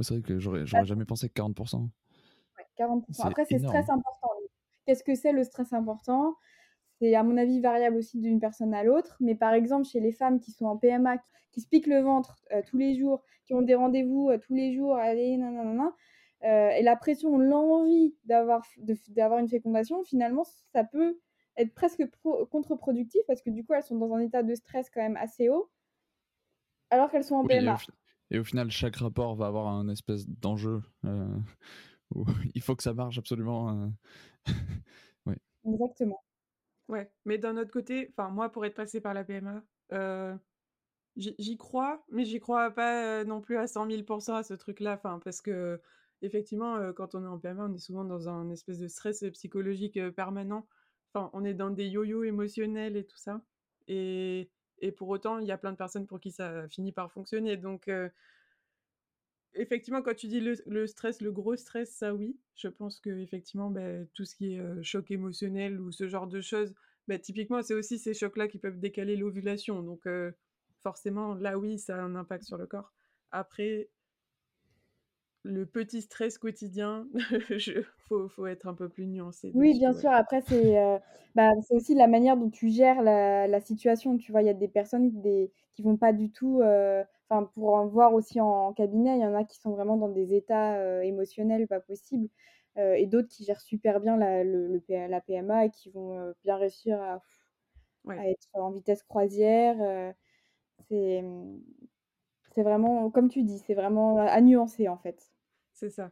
c'est 0.00 0.14
vrai 0.14 0.22
que 0.22 0.38
j'aurais 0.38 0.64
bah 0.70 0.84
jamais 0.84 1.04
pensé 1.04 1.28
que 1.28 1.40
40%. 1.40 1.88
40%. 2.78 3.02
Après, 3.20 3.44
c'est 3.44 3.58
stress 3.58 3.88
important. 3.88 4.28
Qu'est-ce 4.86 5.04
que 5.04 5.14
c'est 5.14 5.32
le 5.32 5.44
stress 5.44 5.72
important? 5.72 6.36
C'est 6.98 7.14
à 7.14 7.22
mon 7.22 7.36
avis 7.36 7.60
variable 7.60 7.96
aussi 7.96 8.18
d'une 8.18 8.40
personne 8.40 8.74
à 8.74 8.82
l'autre. 8.82 9.16
Mais 9.20 9.34
par 9.34 9.52
exemple, 9.52 9.86
chez 9.86 10.00
les 10.00 10.12
femmes 10.12 10.40
qui 10.40 10.50
sont 10.50 10.66
en 10.66 10.76
PMA, 10.76 11.18
qui 11.52 11.60
se 11.60 11.68
piquent 11.68 11.86
le 11.86 12.00
ventre 12.00 12.36
euh, 12.52 12.62
tous 12.66 12.78
les 12.78 12.98
jours, 12.98 13.22
qui 13.44 13.54
ont 13.54 13.62
des 13.62 13.74
rendez-vous 13.74 14.30
tous 14.44 14.54
les 14.54 14.74
jours, 14.74 14.96
allez, 14.96 15.36
nanana, 15.36 15.92
euh, 16.44 16.70
et 16.70 16.82
la 16.82 16.96
pression, 16.96 17.38
l'envie 17.38 18.14
d'avoir, 18.24 18.64
d'avoir 19.08 19.38
une 19.38 19.48
fécondation, 19.48 20.02
finalement, 20.02 20.44
ça 20.72 20.84
peut 20.84 21.18
être 21.56 21.74
presque 21.74 22.02
contre-productif 22.50 23.20
parce 23.26 23.42
que 23.42 23.50
du 23.50 23.64
coup, 23.64 23.74
elles 23.74 23.82
sont 23.82 23.98
dans 23.98 24.12
un 24.14 24.20
état 24.20 24.42
de 24.42 24.54
stress 24.54 24.90
quand 24.90 25.02
même 25.02 25.16
assez 25.16 25.48
haut, 25.48 25.70
alors 26.90 27.10
qu'elles 27.10 27.24
sont 27.24 27.36
en 27.36 27.46
PMA. 27.46 27.76
Et 28.30 28.38
au, 28.38 28.44
final, 28.44 28.70
chaque 28.70 28.96
rapport 28.96 29.34
va 29.34 29.46
avoir 29.46 29.68
un 29.68 29.88
espèce 29.88 30.26
d'enjeu. 30.28 30.82
Euh, 31.04 31.38
où 32.14 32.24
il 32.54 32.62
faut 32.62 32.76
que 32.76 32.82
ça 32.82 32.94
marche 32.94 33.18
absolument. 33.18 33.70
Euh... 33.70 33.88
Exactement. 35.64 36.22
Ouais, 36.88 37.10
mais 37.24 37.38
d'un 37.38 37.56
autre 37.56 37.70
côté, 37.70 38.08
enfin 38.10 38.30
moi, 38.30 38.50
pour 38.50 38.66
être 38.66 38.74
passé 38.74 39.00
par 39.00 39.14
la 39.14 39.22
PMA, 39.22 39.62
euh, 39.92 40.34
j'y 41.16 41.56
crois, 41.56 42.04
mais 42.10 42.24
j'y 42.24 42.40
crois 42.40 42.70
pas 42.72 43.24
non 43.24 43.40
plus 43.40 43.56
à 43.56 43.66
100 43.66 43.86
000% 43.86 44.34
à 44.34 44.42
ce 44.42 44.54
truc-là, 44.54 44.94
enfin 44.94 45.20
parce 45.22 45.40
que 45.40 45.80
effectivement, 46.20 46.92
quand 46.94 47.14
on 47.14 47.22
est 47.22 47.28
en 47.28 47.38
PMA, 47.38 47.66
on 47.66 47.74
est 47.74 47.78
souvent 47.78 48.04
dans 48.04 48.28
un 48.28 48.50
espèce 48.50 48.80
de 48.80 48.88
stress 48.88 49.24
psychologique 49.32 49.98
permanent. 50.10 50.66
Enfin, 51.14 51.30
on 51.34 51.44
est 51.44 51.54
dans 51.54 51.70
des 51.70 51.88
yo-yo 51.88 52.24
émotionnels 52.24 52.96
et 52.96 53.04
tout 53.04 53.18
ça. 53.18 53.42
Et, 53.88 54.50
pour 54.96 55.08
autant, 55.08 55.38
il 55.38 55.46
y 55.46 55.52
a 55.52 55.58
plein 55.58 55.72
de 55.72 55.76
personnes 55.76 56.06
pour 56.06 56.20
qui 56.20 56.32
ça 56.32 56.66
finit 56.68 56.92
par 56.92 57.12
fonctionner. 57.12 57.56
Donc, 57.56 57.90
effectivement, 59.54 60.02
quand 60.02 60.14
tu 60.14 60.26
dis 60.26 60.40
le, 60.40 60.86
stress, 60.86 61.20
le 61.20 61.30
gros 61.30 61.56
stress, 61.56 61.94
ça 61.94 62.14
oui. 62.14 62.36
Je 62.56 62.68
pense 62.68 62.98
que 62.98 63.10
effectivement, 63.10 63.70
bah, 63.70 64.04
tout 64.14 64.24
ce 64.24 64.34
qui 64.34 64.54
est 64.54 64.82
choc 64.82 65.10
émotionnel 65.10 65.80
ou 65.80 65.92
ce 65.92 66.08
genre 66.08 66.26
de 66.26 66.40
choses, 66.40 66.74
bah, 67.08 67.18
typiquement, 67.18 67.62
c'est 67.62 67.74
aussi 67.74 67.98
ces 67.98 68.14
chocs-là 68.14 68.48
qui 68.48 68.58
peuvent 68.58 68.80
décaler 68.80 69.16
l'ovulation. 69.16 69.82
Donc, 69.82 70.08
forcément, 70.82 71.34
là 71.34 71.58
oui, 71.58 71.78
ça 71.78 71.96
a 71.96 72.00
un 72.00 72.16
impact 72.16 72.44
sur 72.44 72.56
le 72.56 72.66
corps. 72.66 72.92
Après, 73.30 73.88
le 75.44 75.66
petit 75.66 76.02
stress 76.02 76.38
quotidien, 76.38 77.06
il 77.50 77.84
faut, 78.08 78.46
être 78.46 78.66
un 78.66 78.74
peu 78.74 78.88
plus 78.88 79.06
nuancé. 79.06 79.50
Oui, 79.54 79.78
bien 79.78 79.92
sûr. 79.92 80.10
Après, 80.10 80.42
euh, 80.52 80.98
bah, 81.34 81.50
c'est 81.66 81.74
aussi 81.74 81.94
la 81.94 82.06
manière 82.06 82.36
dont 82.36 82.50
tu 82.50 82.68
gères 82.68 83.02
la, 83.02 83.60
situation. 83.60 84.16
Tu 84.18 84.30
vois, 84.30 84.42
il 84.42 84.46
y 84.46 84.50
a 84.50 84.54
des 84.54 84.68
personnes 84.68 85.10
des, 85.20 85.50
qui 85.74 85.82
vont 85.82 85.96
pas 85.96 86.12
du 86.12 86.30
tout. 86.30 86.60
Euh, 86.60 87.02
enfin, 87.28 87.50
pour 87.54 87.74
en 87.74 87.86
voir 87.86 88.14
aussi 88.14 88.40
en, 88.40 88.72
cabinet, 88.72 89.16
il 89.16 89.22
y 89.22 89.26
en 89.26 89.34
a 89.34 89.44
qui 89.44 89.58
sont 89.58 89.70
vraiment 89.70 89.96
dans 89.96 90.08
des 90.08 90.34
états 90.34 90.76
euh, 90.76 91.00
émotionnels 91.00 91.66
pas 91.66 91.80
possibles. 91.80 92.28
et 92.76 93.06
d'autres 93.06 93.28
qui 93.28 93.44
gèrent 93.44 93.60
super 93.60 94.00
bien 94.00 94.16
la, 94.16 94.44
le, 94.44 94.80
la 94.88 95.20
PMA 95.20 95.66
et 95.66 95.70
qui 95.70 95.90
vont 95.90 96.32
bien 96.42 96.56
réussir 96.56 97.00
à, 97.00 97.20
à, 98.08 98.28
être 98.28 98.48
en 98.54 98.70
vitesse 98.70 99.02
croisière. 99.02 99.76
c'est 100.88 101.24
c'est 102.54 102.62
vraiment, 102.62 103.10
comme 103.10 103.28
tu 103.28 103.42
dis, 103.42 103.58
c'est 103.66 103.74
vraiment 103.74 104.18
à 104.18 104.40
nuancer 104.40 104.88
en 104.88 104.96
fait. 104.96 105.30
C'est 105.72 105.90
ça. 105.90 106.10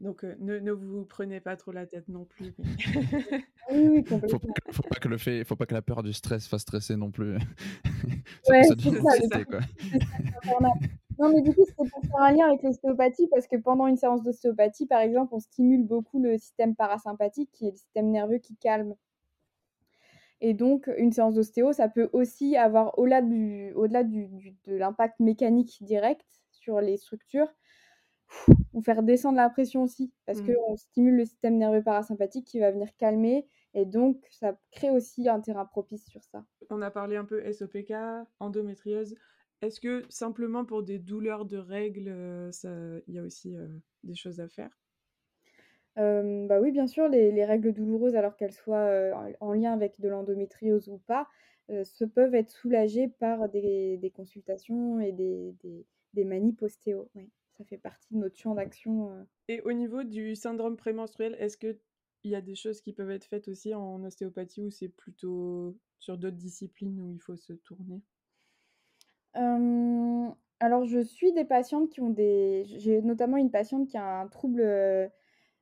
Donc 0.00 0.22
ne, 0.38 0.58
ne, 0.58 0.72
vous 0.72 1.04
prenez 1.04 1.40
pas 1.40 1.56
trop 1.56 1.72
la 1.72 1.86
tête 1.86 2.08
non 2.08 2.24
plus. 2.24 2.54
oui, 3.72 4.04
faut, 4.04 4.20
faut, 4.28 4.82
pas 4.82 4.96
que 5.00 5.08
le 5.08 5.18
fait, 5.18 5.44
faut 5.44 5.56
pas 5.56 5.66
que 5.66 5.74
la 5.74 5.82
peur 5.82 6.02
du 6.02 6.12
stress 6.12 6.46
fasse 6.46 6.62
stresser 6.62 6.96
non 6.96 7.10
plus. 7.10 7.34
ouais, 8.48 8.62
c'est 8.64 9.28
ça. 9.28 9.44
Quoi. 9.44 9.60
non, 11.18 11.32
mais 11.32 11.42
du 11.42 11.54
coup, 11.54 11.64
c'est 11.66 11.74
pour 11.74 11.88
faire 11.88 12.20
un 12.20 12.32
lien 12.32 12.48
avec 12.48 12.62
l'ostéopathie 12.62 13.28
parce 13.28 13.46
que 13.46 13.56
pendant 13.56 13.86
une 13.86 13.96
séance 13.96 14.22
d'ostéopathie, 14.22 14.86
par 14.86 15.00
exemple, 15.00 15.34
on 15.34 15.40
stimule 15.40 15.86
beaucoup 15.86 16.22
le 16.22 16.38
système 16.38 16.76
parasympathique, 16.76 17.50
qui 17.52 17.66
est 17.66 17.70
le 17.70 17.76
système 17.76 18.10
nerveux 18.10 18.38
qui 18.38 18.56
calme. 18.56 18.94
Et 20.44 20.54
donc, 20.54 20.90
une 20.98 21.12
séance 21.12 21.34
d'ostéo, 21.34 21.72
ça 21.72 21.88
peut 21.88 22.10
aussi 22.12 22.56
avoir, 22.56 22.98
au-delà 22.98 23.22
du, 23.22 23.72
au-delà 23.74 24.02
du, 24.02 24.26
de 24.64 24.74
l'impact 24.74 25.20
mécanique 25.20 25.78
direct 25.82 26.26
sur 26.50 26.80
les 26.80 26.96
structures, 26.96 27.46
ou 28.72 28.82
faire 28.82 29.04
descendre 29.04 29.36
la 29.36 29.48
pression 29.48 29.84
aussi, 29.84 30.12
parce 30.26 30.40
mmh. 30.40 30.52
qu'on 30.52 30.76
stimule 30.76 31.14
le 31.14 31.24
système 31.26 31.58
nerveux 31.58 31.82
parasympathique 31.82 32.44
qui 32.44 32.58
va 32.58 32.72
venir 32.72 32.88
calmer, 32.96 33.46
et 33.74 33.84
donc 33.86 34.26
ça 34.32 34.58
crée 34.72 34.90
aussi 34.90 35.28
un 35.28 35.40
terrain 35.40 35.64
propice 35.64 36.06
sur 36.06 36.24
ça. 36.24 36.44
On 36.70 36.82
a 36.82 36.90
parlé 36.90 37.14
un 37.14 37.24
peu 37.24 37.40
SOPK, 37.52 37.94
endométriose. 38.40 39.14
Est-ce 39.60 39.80
que 39.80 40.04
simplement 40.08 40.64
pour 40.64 40.82
des 40.82 40.98
douleurs 40.98 41.44
de 41.44 41.56
règles, 41.56 42.08
euh, 42.08 43.00
il 43.06 43.14
y 43.14 43.18
a 43.20 43.22
aussi 43.22 43.54
euh, 43.54 43.68
des 44.02 44.16
choses 44.16 44.40
à 44.40 44.48
faire? 44.48 44.76
Bah 45.96 46.60
oui, 46.60 46.72
bien 46.72 46.86
sûr, 46.86 47.08
les, 47.08 47.44
règles 47.44 47.72
douloureuses, 47.72 48.16
alors 48.16 48.36
qu'elles 48.36 48.52
soient 48.52 49.12
en 49.40 49.52
lien 49.52 49.72
avec 49.72 50.00
de 50.00 50.08
l'endométriose 50.08 50.88
ou 50.88 50.98
pas, 51.06 51.28
se 51.68 52.04
peuvent 52.04 52.34
être 52.34 52.50
soulagées 52.50 53.08
par 53.08 53.48
des, 53.48 54.12
consultations 54.14 55.00
et 55.00 55.12
des, 55.12 55.54
des, 55.62 55.86
des 56.14 56.24
manips 56.24 56.62
ostéo. 56.62 57.08
Oui 57.14 57.30
ça 57.62 57.64
fait 57.64 57.78
partie 57.78 58.12
de 58.12 58.18
notre 58.18 58.36
champ 58.36 58.54
d'action. 58.54 59.26
Et 59.48 59.60
au 59.62 59.72
niveau 59.72 60.02
du 60.02 60.34
syndrome 60.34 60.76
prémenstruel, 60.76 61.36
est-ce 61.38 61.56
qu'il 61.56 61.76
y 62.24 62.34
a 62.34 62.40
des 62.40 62.54
choses 62.54 62.80
qui 62.80 62.92
peuvent 62.92 63.10
être 63.10 63.24
faites 63.24 63.48
aussi 63.48 63.74
en 63.74 64.02
ostéopathie 64.04 64.62
ou 64.62 64.70
c'est 64.70 64.88
plutôt 64.88 65.76
sur 65.98 66.18
d'autres 66.18 66.36
disciplines 66.36 67.00
où 67.00 67.12
il 67.12 67.20
faut 67.20 67.36
se 67.36 67.52
tourner? 67.52 68.02
Alors, 69.34 70.84
je 70.84 71.00
suis 71.00 71.32
des 71.32 71.44
patientes 71.44 71.90
qui 71.90 72.00
ont 72.00 72.10
des. 72.10 72.62
J'ai 72.64 73.02
notamment 73.02 73.36
une 73.36 73.50
patiente 73.50 73.88
qui 73.88 73.96
a 73.96 74.20
un 74.20 74.28
trouble, 74.28 74.62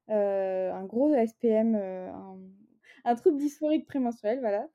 euh, 0.08 0.72
un 0.72 0.84
gros 0.84 1.14
SPM, 1.14 1.76
euh, 1.76 2.10
un, 3.04 3.14
trouble 3.14 3.38
dysphorique 3.38 3.86
prémenstruel, 3.86 4.40
voilà. 4.40 4.66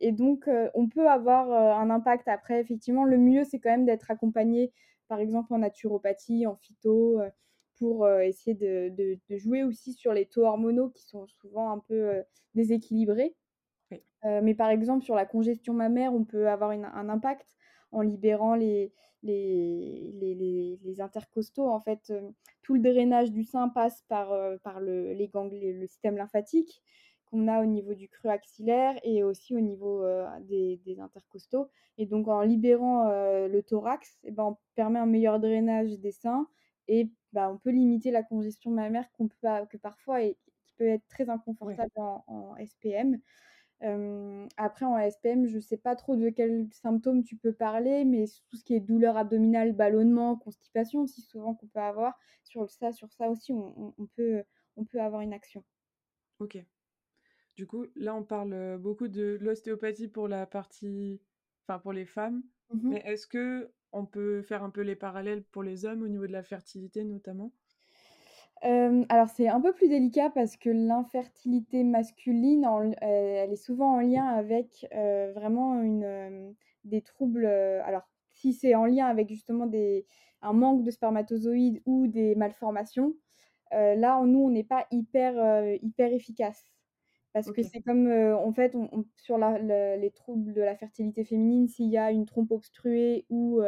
et 0.00 0.12
donc, 0.12 0.48
on 0.74 0.88
peut 0.88 1.08
avoir 1.08 1.50
un 1.78 1.90
impact 1.90 2.26
après. 2.28 2.60
Effectivement, 2.60 3.04
le 3.04 3.18
mieux, 3.18 3.44
c'est 3.44 3.60
quand 3.60 3.70
même 3.70 3.86
d'être 3.86 4.10
accompagné 4.10 4.72
par 5.10 5.18
exemple 5.18 5.52
en 5.52 5.58
naturopathie, 5.58 6.46
en 6.46 6.56
phyto, 6.56 7.20
euh, 7.20 7.28
pour 7.78 8.04
euh, 8.04 8.20
essayer 8.20 8.54
de, 8.54 9.18
jouer 9.36 9.64
aussi 9.64 9.92
sur 9.92 10.14
les 10.14 10.26
taux 10.26 10.44
hormonaux 10.44 10.88
qui 10.88 11.02
sont 11.02 11.26
souvent 11.26 11.72
un 11.72 11.80
peu 11.80 11.94
euh, 11.94 12.22
déséquilibrés. 12.54 13.34
mais 14.22 14.54
par 14.54 14.70
exemple, 14.70 15.04
sur 15.04 15.16
la 15.16 15.26
congestion 15.26 15.74
mammaire, 15.74 16.14
on 16.14 16.24
peut 16.24 16.48
avoir 16.48 16.70
un 16.70 17.08
impact. 17.08 17.56
En 17.92 18.02
libérant 18.02 18.54
les, 18.54 18.92
les, 19.22 20.12
les, 20.14 20.78
les, 20.82 21.00
intercostaux. 21.00 21.68
En 21.68 21.80
fait, 21.80 22.12
tout 22.62 22.74
le 22.74 22.80
drainage 22.80 23.32
du 23.32 23.44
sein 23.44 23.68
passe 23.68 24.02
par, 24.08 24.32
par 24.62 24.80
le, 24.80 25.12
les 25.12 25.28
ganglions, 25.28 25.78
le 25.78 25.86
système 25.86 26.16
lymphatique 26.16 26.82
qu'on 27.26 27.46
a 27.46 27.62
au 27.62 27.66
niveau 27.66 27.94
du 27.94 28.08
creux 28.08 28.28
axillaire 28.28 28.98
et 29.04 29.22
aussi 29.22 29.54
au 29.54 29.60
niveau 29.60 30.04
des, 30.48 30.80
des, 30.84 30.98
intercostaux. 31.00 31.68
Et 31.98 32.06
donc, 32.06 32.28
en 32.28 32.42
libérant 32.42 33.08
le 33.08 33.60
thorax, 33.60 34.18
eh 34.24 34.30
ben, 34.32 34.44
on 34.44 34.56
permet 34.74 34.98
un 34.98 35.06
meilleur 35.06 35.38
drainage 35.38 35.98
des 35.98 36.12
seins 36.12 36.48
et 36.88 37.08
bah, 37.32 37.48
on 37.50 37.58
peut 37.58 37.70
limiter 37.70 38.10
la 38.10 38.24
congestion 38.24 38.72
mammaire 38.72 39.10
qu'on 39.12 39.28
peut, 39.28 39.36
que 39.70 39.76
parfois 39.76 40.22
et 40.22 40.36
qui 40.64 40.74
peut 40.76 40.88
être 40.88 41.06
très 41.08 41.30
inconfortable 41.30 41.90
en, 41.96 42.56
SPM. 42.64 43.18
Après, 43.82 44.84
en 44.86 44.98
SPM, 44.98 45.46
je 45.46 45.56
ne 45.56 45.60
sais 45.60 45.76
pas 45.78 45.96
trop 45.96 46.16
de 46.16 46.28
quels 46.30 46.68
symptômes 46.72 47.22
tu 47.24 47.36
peux 47.36 47.52
parler, 47.52 48.04
mais 48.04 48.24
tout 48.48 48.56
ce 48.56 48.64
qui 48.64 48.74
est 48.74 48.80
douleur 48.80 49.16
abdominale, 49.16 49.72
ballonnement, 49.72 50.36
constipation 50.36 51.00
aussi 51.02 51.22
souvent 51.22 51.54
qu'on 51.54 51.66
peut 51.68 51.80
avoir, 51.80 52.18
sur 52.44 52.70
ça, 52.70 52.92
sur 52.92 53.12
ça 53.12 53.28
aussi, 53.30 53.52
on, 53.52 53.94
peut, 54.14 54.44
on 54.76 54.84
peut 54.84 55.00
avoir 55.00 55.22
une 55.22 55.32
action. 55.32 55.64
Ok. 56.38 56.58
Du 57.56 57.66
coup, 57.66 57.86
là, 57.96 58.14
on 58.14 58.24
parle 58.24 58.78
beaucoup 58.78 59.08
de 59.08 59.38
l'ostéopathie 59.40 60.08
pour 60.08 60.28
la 60.28 60.46
partie, 60.46 61.22
enfin 61.68 61.78
pour 61.80 61.92
les 61.92 62.06
femmes. 62.06 62.44
Mmh 62.68 62.90
mais 62.90 63.02
est-ce 63.04 63.26
que 63.26 63.72
on 63.92 64.06
peut 64.06 64.42
faire 64.42 64.62
un 64.64 64.70
peu 64.70 64.82
les 64.82 64.96
parallèles 64.96 65.44
pour 65.44 65.62
les 65.62 65.84
hommes 65.86 66.02
au 66.02 66.08
niveau 66.08 66.26
de 66.26 66.32
la 66.32 66.42
fertilité 66.44 67.04
notamment? 67.04 67.54
Alors 68.62 69.28
c'est 69.28 69.48
un 69.48 69.60
peu 69.60 69.72
plus 69.72 69.88
délicat 69.88 70.30
parce 70.30 70.56
que 70.56 70.70
l'infertilité 70.70 71.82
masculine, 71.84 72.66
elle 73.00 73.52
est 73.52 73.56
souvent 73.56 73.94
en 73.96 74.00
lien 74.00 74.26
avec 74.26 74.86
vraiment 74.92 75.80
une, 75.80 76.54
des 76.84 77.02
troubles. 77.02 77.46
alors 77.46 78.02
si 78.30 78.52
c'est 78.52 78.74
en 78.74 78.86
lien 78.86 79.06
avec 79.06 79.28
justement 79.28 79.66
des, 79.66 80.06
un 80.42 80.52
manque 80.52 80.82
de 80.82 80.90
spermatozoïdes 80.90 81.82
ou 81.86 82.06
des 82.06 82.34
malformations, 82.34 83.14
là 83.72 84.20
nous 84.24 84.40
on 84.40 84.50
n'est 84.50 84.64
pas 84.64 84.86
hyper 84.90 85.34
hyper 85.82 86.12
efficace 86.12 86.64
parce 87.32 87.50
que 87.52 87.62
c'est 87.62 87.80
comme 87.80 88.10
en 88.10 88.52
fait 88.52 88.76
sur 89.16 89.38
les 89.38 90.12
troubles 90.14 90.52
de 90.52 90.60
la 90.60 90.76
fertilité 90.76 91.24
féminine 91.24 91.68
s'il 91.68 91.88
y 91.88 91.98
a 91.98 92.10
une 92.10 92.26
trompe 92.26 92.50
obstruée 92.50 93.24
ou 93.30 93.62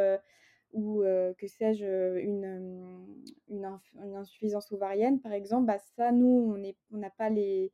ou 0.73 1.03
que 1.37 1.47
sais-je, 1.47 2.19
une, 2.19 3.05
une, 3.47 3.79
insuffisance 4.15 4.71
ovarienne, 4.71 5.21
par 5.21 5.31
exemple, 5.31 5.67
bah 5.67 5.77
ça, 5.95 6.11
nous, 6.11 6.57
on 6.91 6.97
n'a 6.97 7.09
pas, 7.09 7.29
les, 7.29 7.71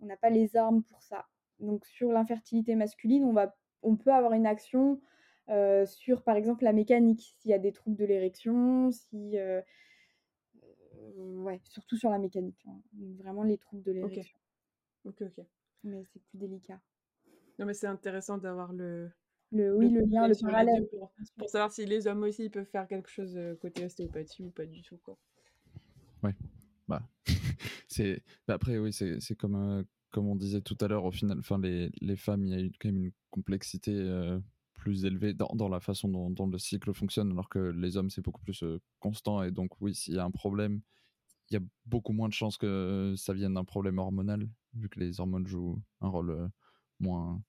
on 0.00 0.08
pas 0.16 0.30
les 0.30 0.56
armes 0.56 0.82
pour 0.82 1.02
ça. 1.02 1.26
Donc, 1.58 1.84
sur 1.86 2.12
l'infertilité 2.12 2.74
masculine, 2.76 3.24
on, 3.24 3.32
va, 3.32 3.56
on 3.82 3.96
peut 3.96 4.12
avoir 4.12 4.34
une 4.34 4.46
action 4.46 5.00
sur, 5.86 6.22
par 6.22 6.36
exemple, 6.36 6.64
la 6.64 6.72
mécanique, 6.72 7.34
s'il 7.38 7.50
y 7.50 7.54
a 7.54 7.58
des 7.58 7.72
troubles 7.72 7.96
de 7.96 8.04
l'érection, 8.04 8.90
si... 8.90 9.36
ouais, 11.16 11.60
surtout 11.64 11.96
sur 11.96 12.10
la 12.10 12.18
mécanique, 12.18 12.62
hein, 12.68 12.78
vraiment 13.18 13.42
les 13.42 13.56
troubles 13.56 13.82
de 13.82 13.92
l'érection. 13.92 14.38
Ok, 15.04 15.22
ok. 15.22 15.44
Mais 15.84 16.04
c'est 16.12 16.22
plus 16.22 16.38
délicat. 16.38 16.80
Non, 17.58 17.66
mais 17.66 17.74
c'est 17.74 17.86
intéressant 17.86 18.38
d'avoir 18.38 18.72
le, 18.72 19.10
le, 19.50 19.74
oui, 19.74 19.88
le, 19.88 20.02
lien, 20.02 20.28
le 20.28 20.34
parallèle. 20.40 20.86
Pour, 21.36 21.48
savoir 21.48 21.72
si 21.72 21.86
les 21.86 22.06
hommes 22.06 22.22
aussi 22.22 22.50
peuvent 22.50 22.66
faire 22.66 22.86
quelque 22.86 23.08
chose 23.08 23.36
euh, 23.36 23.54
côté 23.56 23.84
ostéopathie 23.84 24.42
ou 24.42 24.50
pas 24.50 24.66
du 24.66 24.82
tout. 24.82 24.98
Quoi. 24.98 25.16
Ouais. 26.22 26.34
Bah, 26.86 27.02
c'est... 27.88 28.22
Bah, 28.46 28.54
après, 28.54 28.78
oui, 28.78 28.92
c'est, 28.92 29.20
c'est 29.20 29.36
comme, 29.36 29.56
euh, 29.56 29.82
comme 30.10 30.28
on 30.28 30.36
disait 30.36 30.60
tout 30.60 30.76
à 30.80 30.88
l'heure, 30.88 31.04
au 31.04 31.12
final, 31.12 31.38
enfin, 31.38 31.58
les, 31.58 31.90
les 32.00 32.16
femmes, 32.16 32.44
il 32.44 32.60
y 32.60 32.66
a 32.66 32.68
quand 32.78 32.88
même 32.88 33.04
une 33.04 33.12
complexité 33.30 33.92
euh, 33.94 34.38
plus 34.74 35.06
élevée 35.06 35.32
dans, 35.32 35.50
dans, 35.54 35.68
la 35.68 35.80
façon 35.80 36.08
dont, 36.08 36.30
dont, 36.30 36.46
le 36.46 36.58
cycle 36.58 36.92
fonctionne, 36.92 37.32
alors 37.32 37.48
que 37.48 37.58
les 37.58 37.96
hommes, 37.96 38.10
c'est 38.10 38.22
beaucoup 38.22 38.42
plus 38.42 38.62
constant. 39.00 39.42
Et 39.42 39.50
donc, 39.50 39.80
oui, 39.80 39.94
s'il 39.94 40.14
y 40.14 40.18
a 40.18 40.24
un 40.24 40.30
problème, 40.30 40.82
il 41.50 41.54
y 41.54 41.56
a 41.56 41.62
beaucoup 41.86 42.12
moins 42.12 42.28
de 42.28 42.34
chances 42.34 42.58
que 42.58 43.14
ça 43.16 43.32
vienne 43.32 43.54
d'un 43.54 43.64
problème 43.64 43.98
hormonal, 43.98 44.46
vu 44.74 44.90
que 44.90 45.00
les 45.00 45.20
hormones 45.20 45.46
jouent 45.46 45.80
un 46.02 46.08
rôle 46.08 46.50
moins 47.00 47.40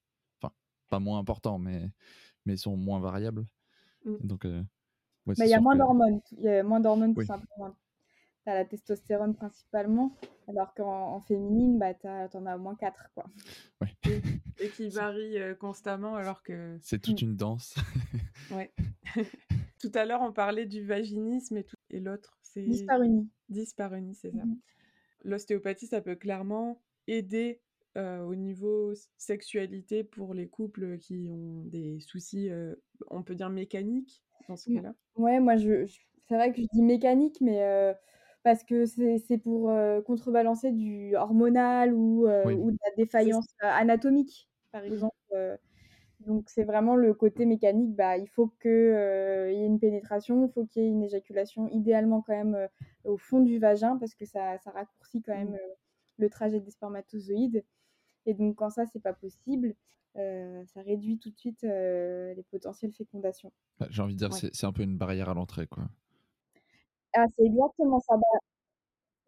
pas 0.90 1.00
moins 1.00 1.20
importants, 1.20 1.60
mais, 1.60 1.90
mais 2.46 2.58
sont 2.58 2.76
moins 2.76 3.00
variables. 3.00 3.46
Mmh. 4.06 4.16
Donc, 4.22 4.46
euh, 4.46 4.64
il 5.38 5.48
y 5.48 5.54
a 5.54 5.62
moins 5.62 5.76
d'hormones. 5.76 6.22
Il 6.38 6.44
y 6.44 6.50
a 6.50 6.64
moins 6.64 6.80
d'hormones 6.80 7.14
tout 7.14 7.26
simplement. 7.26 7.76
Tu 8.44 8.50
as 8.50 8.56
la 8.56 8.66
testostérone 8.66 9.36
principalement, 9.36 10.16
alors 10.48 10.74
qu'en 10.74 11.20
féminine, 11.22 11.78
bah, 11.78 11.94
tu 11.94 12.08
en 12.08 12.46
as 12.46 12.56
au 12.56 12.60
moins 12.60 12.76
4. 12.76 13.12
Quoi. 13.14 13.26
Et, 14.62 14.70
qui 14.70 14.90
varie 14.90 15.40
euh, 15.40 15.56
constamment, 15.56 16.16
alors 16.16 16.44
que. 16.44 16.78
C'est 16.82 17.00
toute 17.00 17.22
mmh. 17.22 17.26
une 17.26 17.36
danse. 17.36 17.76
ouais. 18.52 18.74
tout 19.82 19.92
à 19.94 20.06
l'heure, 20.06 20.22
on 20.22 20.34
parlait 20.34 20.66
du 20.66 20.86
vaginisme 20.86 21.58
et, 21.58 21.64
tout... 21.64 21.78
et 21.90 22.00
l'autre, 22.00 22.38
c'est. 22.42 22.64
Disparunie. 22.64 23.30
Disparunie, 23.50 24.16
c'est 24.16 24.32
ça. 24.32 24.46
Mmh. 24.46 24.58
L'ostéopathie, 25.26 25.88
ça 25.88 26.02
peut 26.02 26.16
clairement 26.16 26.82
aider 27.08 27.62
au 27.96 28.36
niveau 28.36 28.94
sexualité 29.18 30.04
pour 30.04 30.34
les 30.34 30.48
couples 30.48 30.98
qui 30.98 31.30
ont 31.30 31.64
des 31.66 32.00
soucis, 32.00 32.50
on 33.10 33.24
peut 33.24 33.36
dire 33.36 33.50
mécaniques 33.50 34.24
dans 34.48 34.56
ce 34.56 34.70
mmh. 34.70 34.76
cas-là? 34.76 34.94
Ouais, 35.16 35.40
moi, 35.40 35.58
je, 35.58 35.86
c'est 36.28 36.36
vrai 36.36 36.52
que 36.52 36.62
je 36.62 36.68
dis 36.72 36.82
mécanique, 36.82 37.40
mais 37.42 37.94
parce 38.44 38.64
que 38.64 38.86
c'est 38.86 39.38
pour 39.38 39.72
contrebalancer 40.06 40.72
du 40.72 41.16
hormonal 41.16 41.94
ou, 41.94 42.26
ou 42.28 42.72
de 42.72 42.78
la 42.86 42.96
défaillance 42.96 43.48
anatomique, 43.60 44.50
par 44.72 44.84
exemple. 44.84 45.16
donc, 46.26 46.50
c'est 46.50 46.64
vraiment 46.64 46.96
le 46.96 47.14
côté 47.14 47.46
mécanique. 47.46 47.96
Bah, 47.96 48.18
il 48.18 48.28
faut 48.28 48.48
qu'il 48.62 48.70
y 48.72 49.62
ait 49.62 49.66
une 49.66 49.80
pénétration, 49.80 50.46
il 50.46 50.52
faut 50.52 50.66
qu'il 50.66 50.84
y 50.84 50.86
ait 50.86 50.90
une 50.90 51.04
éjaculation, 51.04 51.68
idéalement 51.68 52.22
quand 52.22 52.34
même 52.34 52.70
au 53.04 53.18
fond 53.18 53.42
du 53.42 53.60
vagin, 53.60 53.98
parce 53.98 54.16
que 54.16 54.26
ça, 54.26 54.58
ça 54.60 54.72
raccourcit 54.72 55.22
quand 55.22 55.36
même 55.36 55.52
mmh. 55.52 55.60
le 56.18 56.30
trajet 56.30 56.60
des 56.60 56.72
spermatozoïdes. 56.72 57.66
Et 58.26 58.34
donc, 58.34 58.56
quand 58.56 58.70
ça, 58.70 58.86
c'est 58.86 59.02
pas 59.02 59.14
possible, 59.14 59.76
euh, 60.18 60.64
ça 60.66 60.82
réduit 60.82 61.18
tout 61.20 61.30
de 61.30 61.38
suite 61.38 61.64
euh, 61.64 62.34
les 62.34 62.44
potentielles 62.44 62.92
fécondations. 62.94 63.52
Bah, 63.80 63.88
j'ai 63.90 64.02
envie 64.02 64.16
de 64.16 64.20
dire, 64.20 64.34
c'est 64.34 64.66
un 64.66 64.74
peu 64.74 64.84
une 64.84 64.98
barrière 64.98 65.30
à 65.30 65.34
l'entrée, 65.34 65.68
quoi. 65.68 65.84
Ah, 67.16 67.26
c'est 67.36 67.46
exactement 67.46 68.00
ça. 68.00 68.16
Bah, 68.16 68.40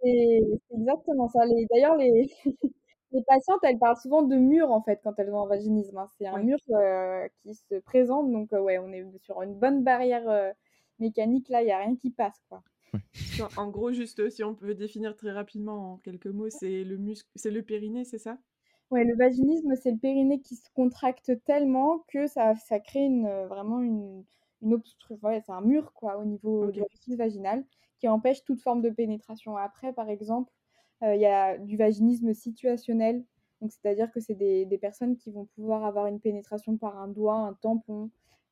c'est 0.02 0.42
exactement 0.72 1.28
ça. 1.30 1.40
D'ailleurs, 1.72 1.96
les, 1.98 2.32
les 3.12 3.24
patientes, 3.24 3.60
elles 3.64 3.80
parlent 3.80 3.98
souvent 3.98 4.24
de 4.24 4.36
mur, 4.36 4.72
en 4.72 4.82
fait, 4.82 5.00
quand 5.04 5.14
elles 5.18 5.32
ont 5.34 5.44
un 5.44 5.48
vaginisme. 5.48 5.98
Hein. 5.98 6.08
C'est 6.18 6.28
un 6.28 6.42
mur 6.42 6.58
euh, 6.72 7.28
qui 7.44 7.54
se 7.54 7.76
présente. 7.80 8.32
Donc, 8.32 8.52
ouais, 8.52 8.78
on 8.78 8.92
est 8.92 9.06
sur 9.20 9.42
une 9.42 9.56
bonne 9.56 9.84
barrière 9.84 10.54
mécanique. 11.00 11.50
Là, 11.50 11.62
il 11.62 11.66
n'y 11.66 11.72
a 11.72 11.80
rien 11.80 11.96
qui 11.96 12.12
passe, 12.12 12.42
quoi. 12.50 12.64
En 13.58 13.70
gros, 13.70 13.92
juste 13.94 14.30
si 14.30 14.44
on 14.44 14.56
peut 14.56 14.76
définir 14.76 15.16
très 15.16 15.32
rapidement 15.32 15.94
en 15.94 15.98
quelques 15.98 16.28
mots, 16.28 16.50
c'est 16.50 16.84
le 16.84 16.98
muscle, 16.98 17.30
c'est 17.36 17.52
le 17.52 17.64
périnée, 17.64 18.04
c'est 18.04 18.18
ça? 18.18 18.38
Ouais, 18.92 19.06
le 19.06 19.16
vaginisme, 19.16 19.74
c'est 19.76 19.92
le 19.92 19.98
périnée 19.98 20.42
qui 20.42 20.56
se 20.58 20.70
contracte 20.76 21.32
tellement 21.46 22.00
que 22.10 22.28
ça, 22.28 22.56
ça 22.56 22.80
crée 22.80 23.00
une, 23.06 23.26
euh, 23.26 23.48
vraiment 23.48 23.80
une, 23.80 24.26
une 24.62 24.74
obstruction. 24.74 25.18
Ouais, 25.26 25.42
c'est 25.46 25.54
un 25.54 25.62
mur 25.62 25.94
quoi, 25.94 26.18
au 26.18 26.26
niveau 26.26 26.70
du 26.72 26.82
orifice 26.82 27.16
vaginal 27.16 27.64
qui 28.00 28.10
empêche 28.10 28.44
toute 28.44 28.62
forme 28.62 28.82
de 28.82 28.90
pénétration. 28.90 29.56
Après, 29.56 29.94
par 29.94 30.10
exemple, 30.10 30.52
euh, 31.04 31.16
il 31.16 31.22
y 31.22 31.26
a 31.26 31.58
du 31.58 31.78
vaginisme 31.78 32.34
situationnel. 32.34 33.24
Donc, 33.62 33.72
c'est-à-dire 33.72 34.12
que 34.12 34.20
c'est 34.20 34.36
des, 34.36 34.66
des, 34.66 34.78
personnes 34.78 35.16
qui 35.18 35.32
vont 35.32 35.46
pouvoir 35.56 35.86
avoir 35.86 36.08
une 36.08 36.20
pénétration 36.20 36.78
par 36.78 36.98
un 37.00 37.08
doigt, 37.08 37.36
un 37.36 37.54
tampon, 37.54 38.10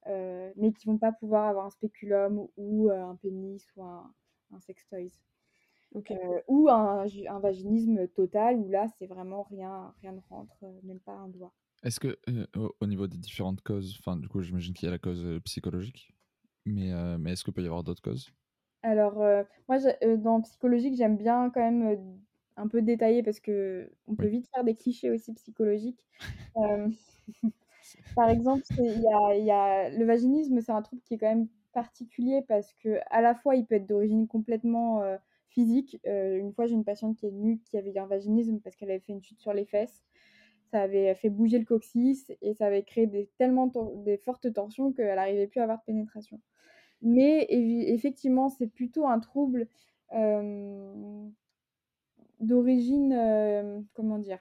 euh, 0.08 0.52
mais 0.56 0.72
qui 0.72 0.88
vont 0.88 0.98
pas 0.98 1.12
pouvoir 1.12 1.48
avoir 1.48 1.66
un 1.66 1.72
spéculum 1.72 2.48
ou 2.58 2.90
un 2.92 3.16
pénis 3.18 3.66
ou 3.76 3.84
un, 3.84 4.14
un 4.54 4.60
sextoys. 4.62 5.12
Euh, 5.96 6.42
ou 6.48 6.70
un, 6.70 7.06
un, 7.28 7.40
vaginisme 7.40 8.08
total 8.10 8.58
où 8.58 8.70
là 8.70 8.86
c'est 8.98 9.08
vraiment 9.08 9.44
rien, 9.44 9.92
rien 10.02 10.12
ne 10.12 10.20
rentre, 10.30 10.56
euh, 10.64 10.80
même 10.84 11.00
pas 11.00 11.14
un 11.14 11.30
doigt. 11.30 11.52
Est-ce 11.84 12.00
que 12.00 12.20
euh, 12.30 12.70
au 12.80 12.86
niveau 12.86 13.08
des 13.08 13.18
différentes 13.18 13.62
causes, 13.62 13.98
enfin 14.00 14.16
du 14.16 14.28
coup 14.28 14.42
j'imagine 14.42 14.74
qu'il 14.74 14.86
y 14.86 14.90
a 14.90 14.92
la 14.92 15.00
cause 15.00 15.40
psychologique, 15.46 16.14
mais, 16.66 16.92
mais 17.18 17.32
est-ce 17.32 17.44
qu'il 17.44 17.54
peut 17.54 17.64
y 17.64 17.66
avoir 17.66 17.84
d'autres 17.84 18.04
causes? 18.04 18.30
Alors 18.84 19.16
moi 19.68 19.78
dans 20.18 20.42
psychologique 20.42 20.96
j'aime 20.96 21.18
bien 21.18 21.50
quand 21.50 21.62
même 21.62 22.20
un 22.56 22.68
peu 22.68 22.84
détailler 22.84 23.24
parce 23.24 23.40
que 23.40 23.92
on 24.08 24.16
peut 24.16 24.28
vite 24.28 24.48
faire 24.54 24.64
des 24.64 24.76
clichés 24.76 25.10
aussi 25.10 25.34
psychologiques. 25.34 26.06
par 28.16 28.30
exemple, 28.30 28.64
il 28.78 29.02
y 29.02 29.08
a, 29.08 29.36
y 29.38 29.52
a, 29.52 29.90
le 29.90 30.06
vaginisme 30.06 30.62
c'est 30.62 30.72
un 30.72 30.84
trouble 30.84 31.02
qui 31.02 31.16
est 31.16 31.18
quand 31.18 31.30
même 31.30 31.48
particulier 31.74 32.44
parce 32.48 32.74
que 32.74 33.00
à 33.10 33.22
la 33.22 33.34
fois 33.34 33.56
il 33.56 33.66
peut 33.66 33.76
être 33.76 33.88
d'origine 33.88 34.28
complètement 34.28 35.02
physique. 35.50 36.00
Euh, 36.08 36.38
une 36.38 36.54
fois, 36.54 36.66
j'ai 36.66 36.76
une 36.76 36.86
patiente 36.86 37.18
qui 37.18 37.26
est 37.26 37.32
venue 37.32 37.60
qui 37.60 37.78
avait 37.78 37.98
un 37.98 38.06
vaginisme 38.06 38.60
parce 38.60 38.76
qu'elle 38.76 38.92
avait 38.92 39.00
fait 39.00 39.14
une 39.14 39.22
chute 39.22 39.40
sur 39.40 39.54
les 39.54 39.66
fesses. 39.66 40.04
Ça 40.72 40.82
avait 40.82 41.16
fait 41.16 41.30
bouger 41.30 41.58
le 41.58 41.66
coccyx 41.66 42.32
et 42.42 42.54
ça 42.54 42.68
avait 42.68 42.84
créé 42.84 43.30
tellement 43.38 43.72
des 44.06 44.18
fortes 44.18 44.54
tensions 44.54 44.94
qu'elle 44.94 45.16
n'arrivait 45.16 45.48
plus 45.48 45.60
à 45.60 45.64
avoir 45.64 45.80
de 45.80 45.84
pénétration. 45.86 46.40
Mais 47.02 47.48
effectivement, 47.50 48.50
c'est 48.50 48.68
plutôt 48.68 49.08
un 49.08 49.20
trouble 49.20 49.68
euh, 50.14 51.28
d'origine, 52.40 53.14
euh, 53.14 53.82
comment 53.94 54.20
dire, 54.20 54.40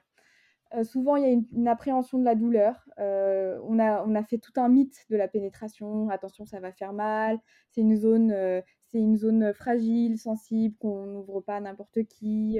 souvent, 0.83 1.15
il 1.15 1.23
y 1.23 1.25
a 1.25 1.31
une, 1.31 1.67
appréhension 1.67 2.19
de 2.19 2.25
la 2.25 2.35
douleur. 2.35 2.87
on, 2.97 3.79
a, 3.79 4.03
on 4.05 4.13
a 4.13 4.23
fait 4.23 4.37
tout 4.37 4.51
un 4.57 4.69
mythe 4.69 5.05
de 5.09 5.17
la 5.17 5.27
pénétration. 5.27 6.09
Attention, 6.09 6.45
ça 6.45 6.59
va 6.59 6.71
faire 6.71 6.93
mal. 6.93 7.39
C'est 7.71 7.81
une 7.81 7.95
zone, 7.95 8.31
c'est 8.91 8.99
une 8.99 9.17
zone 9.17 9.53
fragile, 9.53 10.17
sensible, 10.17 10.75
qu'on 10.79 11.05
n'ouvre 11.05 11.41
pas 11.41 11.57
à 11.57 11.61
n'importe 11.61 12.03
qui. 12.03 12.59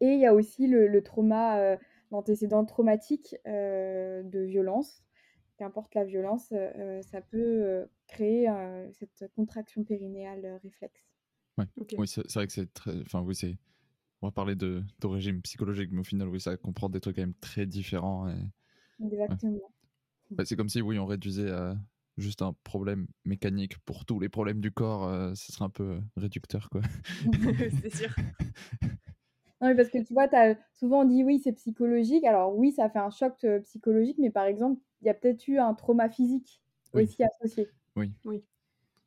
Et 0.00 0.06
il 0.06 0.18
y 0.18 0.26
a 0.26 0.34
aussi 0.34 0.66
le, 0.66 1.02
trauma, 1.02 1.78
l'antécédent 2.10 2.64
traumatique 2.64 3.36
de 3.46 4.40
violence. 4.40 5.04
Qu'importe 5.58 5.94
la 5.94 6.04
violence, 6.04 6.52
ça 7.02 7.20
peut 7.20 7.86
créer 8.06 8.48
cette 8.92 9.30
contraction 9.34 9.84
périnéale 9.84 10.58
réflexe. 10.62 11.08
Oui, 11.96 12.08
c'est 12.08 12.32
vrai 12.34 12.46
que 12.46 12.52
c'est 12.52 12.72
très. 12.72 13.00
Enfin, 13.02 13.20
oui, 13.20 13.34
c'est 13.34 13.56
on 14.22 14.28
va 14.28 14.32
parler 14.32 14.54
de, 14.54 14.84
régime 15.02 15.42
psychologique, 15.42 15.90
mais 15.92 16.00
au 16.00 16.04
final, 16.04 16.28
oui, 16.28 16.40
ça 16.40 16.56
comprend 16.56 16.88
des 16.88 17.00
trucs 17.00 17.16
quand 17.16 17.22
même 17.22 17.34
très 17.34 17.66
différents. 17.66 18.32
Exactement. 19.02 19.72
Bah, 20.30 20.44
c'est 20.44 20.56
comme 20.56 20.68
si, 20.68 20.80
oui, 20.80 20.98
on 20.98 21.06
réduisait 21.06 21.50
à 21.50 21.76
juste 22.18 22.42
un 22.42 22.54
problème 22.64 23.06
mécanique 23.24 23.78
pour 23.84 24.04
tous 24.04 24.20
les 24.20 24.28
problèmes 24.28 24.60
du 24.60 24.70
corps, 24.70 25.06
euh, 25.08 25.32
ce 25.34 25.52
serait 25.52 25.64
un 25.64 25.70
peu 25.70 26.00
réducteur, 26.16 26.68
quoi. 26.70 26.82
c'est 27.82 27.94
sûr. 27.94 28.10
Non, 29.60 29.76
parce 29.76 29.90
que 29.90 30.02
tu 30.02 30.12
vois, 30.12 30.28
as 30.32 30.56
souvent 30.74 31.04
dit 31.04 31.22
oui, 31.22 31.40
c'est 31.42 31.52
psychologique. 31.52 32.24
Alors 32.24 32.56
oui, 32.56 32.72
ça 32.72 32.90
fait 32.90 32.98
un 32.98 33.10
choc 33.10 33.34
euh, 33.44 33.60
psychologique, 33.60 34.16
mais 34.18 34.30
par 34.30 34.44
exemple, 34.44 34.80
il 35.00 35.06
y 35.06 35.10
a 35.10 35.14
peut-être 35.14 35.46
eu 35.46 35.58
un 35.58 35.74
trauma 35.74 36.08
physique 36.08 36.60
aussi 36.92 37.22
associé. 37.22 37.68
Oui. 37.96 38.10
Oui. 38.24 38.42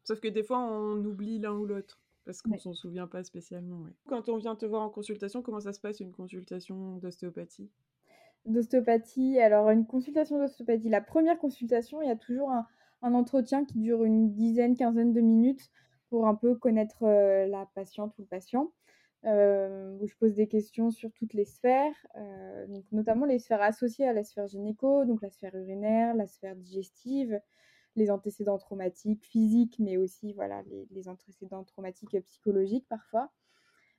Sauf 0.04 0.20
que 0.20 0.28
des 0.28 0.44
fois, 0.44 0.60
on 0.60 1.04
oublie 1.04 1.39
l'un 1.39 1.54
ou 1.54 1.65
l'autre 1.65 2.00
parce 2.26 2.41
qu'on 2.41 2.58
s'en 2.58 2.74
souvient 2.74 3.08
pas 3.08 3.24
spécialement. 3.24 3.86
Quand 4.08 4.30
on 4.30 4.38
vient 4.38 4.56
te 4.56 4.65
voir 4.65 4.82
en 4.82 4.89
consultation, 4.89 5.41
comment 5.41 5.60
ça 5.60 5.74
se 5.74 5.80
passe 5.80 6.00
une 6.00 6.12
consultation 6.12 6.98
d'ostéopathie? 6.98 7.70
D'ostéopathie, 8.46 9.39
alors 9.39 9.70
une 9.70 9.86
consultation 9.86 10.39
d'ostéopathie, 10.39 10.89
la 10.89 11.02
première 11.02 11.38
consultation, 11.38 12.02
il 12.02 12.08
y 12.08 12.12
a 12.12 12.15
toujours 12.15 12.52
un, 12.52 12.65
entretien 13.13 13.65
qui 13.65 13.80
dure 13.80 14.04
une 14.04 14.34
dizaine, 14.34 14.76
quinzaine 14.76 15.13
de 15.13 15.22
minutes 15.22 15.70
pour 16.10 16.28
un 16.28 16.36
peu 16.36 16.56
connaître 16.56 17.04
euh, 17.04 17.46
la 17.48 17.65
patiente 17.76 18.18
ou 18.18 18.22
le 18.22 18.28
patient. 18.28 18.72
Euh, 19.26 19.98
où 20.00 20.06
je 20.06 20.15
pose 20.18 20.36
des 20.36 20.48
questions 20.48 20.91
sur 20.91 21.12
toutes 21.13 21.34
les 21.34 21.46
sphères, 21.46 21.96
euh, 22.15 22.68
donc 22.68 22.84
notamment 22.91 23.26
les 23.26 23.39
sphères 23.39 23.63
associées 23.63 24.08
à 24.08 24.13
la 24.13 24.24
sphère 24.24 24.46
gynéco, 24.46 25.04
donc 25.04 25.24
la 25.24 25.32
sphère 25.32 25.56
urinaire, 25.56 26.13
la 26.13 26.28
sphère 26.28 26.56
digestive, 26.56 27.41
les 27.96 28.12
antécédents 28.12 28.60
traumatiques 28.60 29.26
physiques, 29.26 29.78
mais 29.80 29.98
aussi 29.98 30.34
voilà, 30.34 30.62
les, 30.91 31.10
antécédents 31.10 31.63
traumatiques 31.63 32.15
psychologiques 32.22 32.88
parfois. 32.88 33.32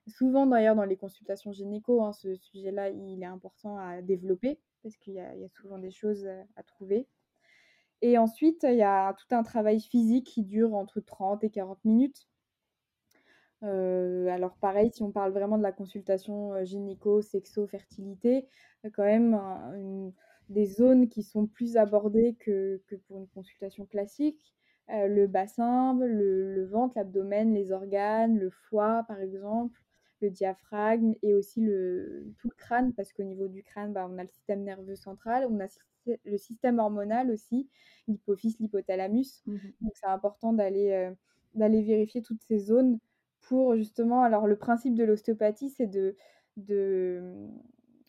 Souvent 0.07 0.47
d'ailleurs 0.47 0.77
dans 0.77 0.85
les 0.85 0.97
consultations 0.97 1.51
gynéco, 1.51 2.05
hein, 2.05 2.13
ce 2.13 2.37
sujet-là, 2.37 2.91
il 2.91 3.21
est 3.21 3.27
important 3.27 3.79
à 3.79 4.03
développer 4.03 4.61
parce 4.85 4.97
qu'il 4.97 5.15
y, 5.15 5.21
a 5.21 5.49
souvent 5.49 5.79
des 5.79 5.91
choses 5.91 6.29
à 6.55 6.63
trouver. 6.63 7.09
Et 8.07 8.19
ensuite, 8.19 8.63
il 8.63 8.77
y 8.77 8.85
a 8.85 9.15
tout 9.15 9.35
un 9.35 9.43
travail 9.43 9.81
physique 9.81 10.29
qui 10.29 10.45
dure 10.45 10.75
entre 10.75 11.01
30 11.01 11.43
et 11.43 11.51
40 11.51 11.85
minutes. 11.85 12.29
Euh, 13.65 14.29
alors 14.29 14.57
pareil, 14.59 14.93
si 14.93 15.03
on 15.03 15.11
parle 15.11 15.33
vraiment 15.33 15.59
de 15.59 15.65
la 15.65 15.73
consultation 15.73 16.53
euh, 16.53 16.65
gynéco, 16.65 17.21
sexo, 17.21 17.67
fertilité, 17.67 18.47
quand 18.95 19.03
même 19.03 20.13
des 20.51 20.67
zones 20.67 21.09
qui 21.09 21.25
sont 21.25 21.49
plus 21.49 21.77
abordées 21.77 22.37
que, 22.39 22.81
que 22.87 22.95
pour 22.95 23.19
une 23.19 23.27
consultation 23.27 23.87
classique. 23.87 24.55
Euh, 24.91 25.09
le 25.09 25.27
bassin, 25.27 25.99
le, 25.99 26.65
ventre, 26.65 26.97
l'abdomen, 26.97 27.53
les 27.55 27.73
organes, 27.73 28.39
le 28.39 28.51
foie 28.51 29.05
par 29.09 29.21
exemple, 29.21 29.81
le 30.21 30.31
diaphragme 30.31 31.17
et 31.23 31.35
aussi 31.35 31.61
le, 31.61 32.25
tout 32.39 32.51
le 32.51 32.55
crâne, 32.55 32.93
parce 32.93 33.13
qu'au 33.13 33.25
niveau 33.25 33.49
du 33.49 33.65
crâne, 33.65 33.93
bah, 33.93 34.09
on 34.09 34.17
a 34.17 34.23
le 34.23 34.29
système 34.29 34.63
nerveux 34.63 34.95
central, 34.95 35.49
on 35.51 35.59
a 35.59 35.67
le 36.25 36.39
système 36.39 36.79
hormonal 36.79 37.31
aussi, 37.31 37.69
l'hypophyse, 38.09 38.59
l'hypothalamus. 38.59 39.43
Mmh 39.47 39.57
Donc 39.81 39.93
c'est 39.95 40.07
important 40.07 40.53
d'aller 40.53 40.93
euh, 40.93 41.13
d'aller 41.55 41.83
vérifier 41.83 42.23
toutes 42.23 42.43
ces 42.43 42.59
zones 42.59 42.99
pour 43.41 43.77
justement, 43.77 44.23
alors 44.23 44.47
le 44.47 44.57
principe 44.57 44.95
de 44.95 45.05
l'ostéopathie, 45.05 45.71
c'est 45.71 45.87
de, 45.87 46.17
de, 46.57 47.23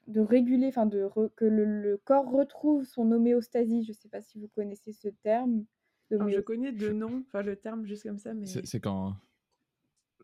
de 0.08 0.20
réguler, 0.20 0.68
enfin 0.68 0.86
de 0.86 1.08
que 1.36 1.46
le, 1.46 2.02
corps 2.04 2.30
retrouve 2.30 2.84
son 2.86 3.12
homéostasie. 3.12 3.84
Je 3.84 3.92
ne 3.92 3.96
sais 3.96 4.10
pas 4.10 4.22
si 4.22 4.40
vous 4.40 4.48
connaissez 4.48 4.94
ce 4.94 5.10
terme. 5.10 5.66
je 6.10 6.40
connais 6.40 6.72
de 6.72 6.92
nom, 6.92 7.24
enfin 7.28 7.44
le 7.44 7.56
terme 7.56 7.86
juste 7.86 8.04
comme 8.04 8.20
ça, 8.20 8.34
mais. 8.34 8.46
C'est 8.46 8.80
quand. 8.80 9.16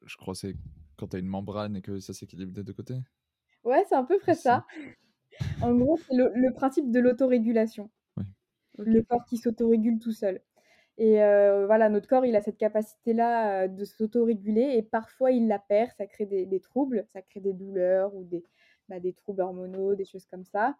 Je 0.05 0.17
crois 0.17 0.35
c'est 0.35 0.55
quand 0.97 1.07
tu 1.07 1.15
as 1.15 1.19
une 1.19 1.27
membrane 1.27 1.77
et 1.77 1.81
que 1.81 1.99
ça 1.99 2.13
s'équilibre 2.13 2.51
des 2.51 2.63
deux 2.63 2.73
côtés? 2.73 2.99
Ouais, 3.63 3.83
c'est 3.87 3.95
à 3.95 4.03
peu 4.03 4.19
près 4.19 4.35
ça. 4.35 4.65
En 5.61 5.73
gros, 5.75 5.97
c'est 5.97 6.15
le, 6.15 6.53
principe 6.53 6.91
de 6.91 6.99
l'autorégulation. 6.99 7.89
Le 8.77 9.01
corps 9.01 9.25
qui 9.25 9.37
s'autorégule 9.37 9.99
tout 9.99 10.11
seul. 10.11 10.41
Et 10.97 11.23
euh, 11.23 11.65
voilà, 11.65 11.89
notre 11.89 12.07
corps, 12.07 12.25
il 12.25 12.35
a 12.35 12.41
cette 12.41 12.57
capacité-là 12.57 13.63
euh, 13.63 13.67
de 13.67 13.83
s'autoréguler 13.83 14.75
et 14.75 14.83
parfois 14.83 15.31
il 15.31 15.47
la 15.47 15.57
perd, 15.57 15.91
ça 15.97 16.05
crée 16.05 16.25
des 16.25 16.59
troubles, 16.59 17.07
ça 17.13 17.21
crée 17.21 17.39
des 17.39 17.53
douleurs 17.53 18.13
ou 18.15 18.23
des, 18.23 18.43
bah, 18.89 18.99
des 18.99 19.13
troubles 19.13 19.41
hormonaux, 19.41 19.95
des 19.95 20.05
choses 20.05 20.25
comme 20.25 20.45
ça. 20.45 20.77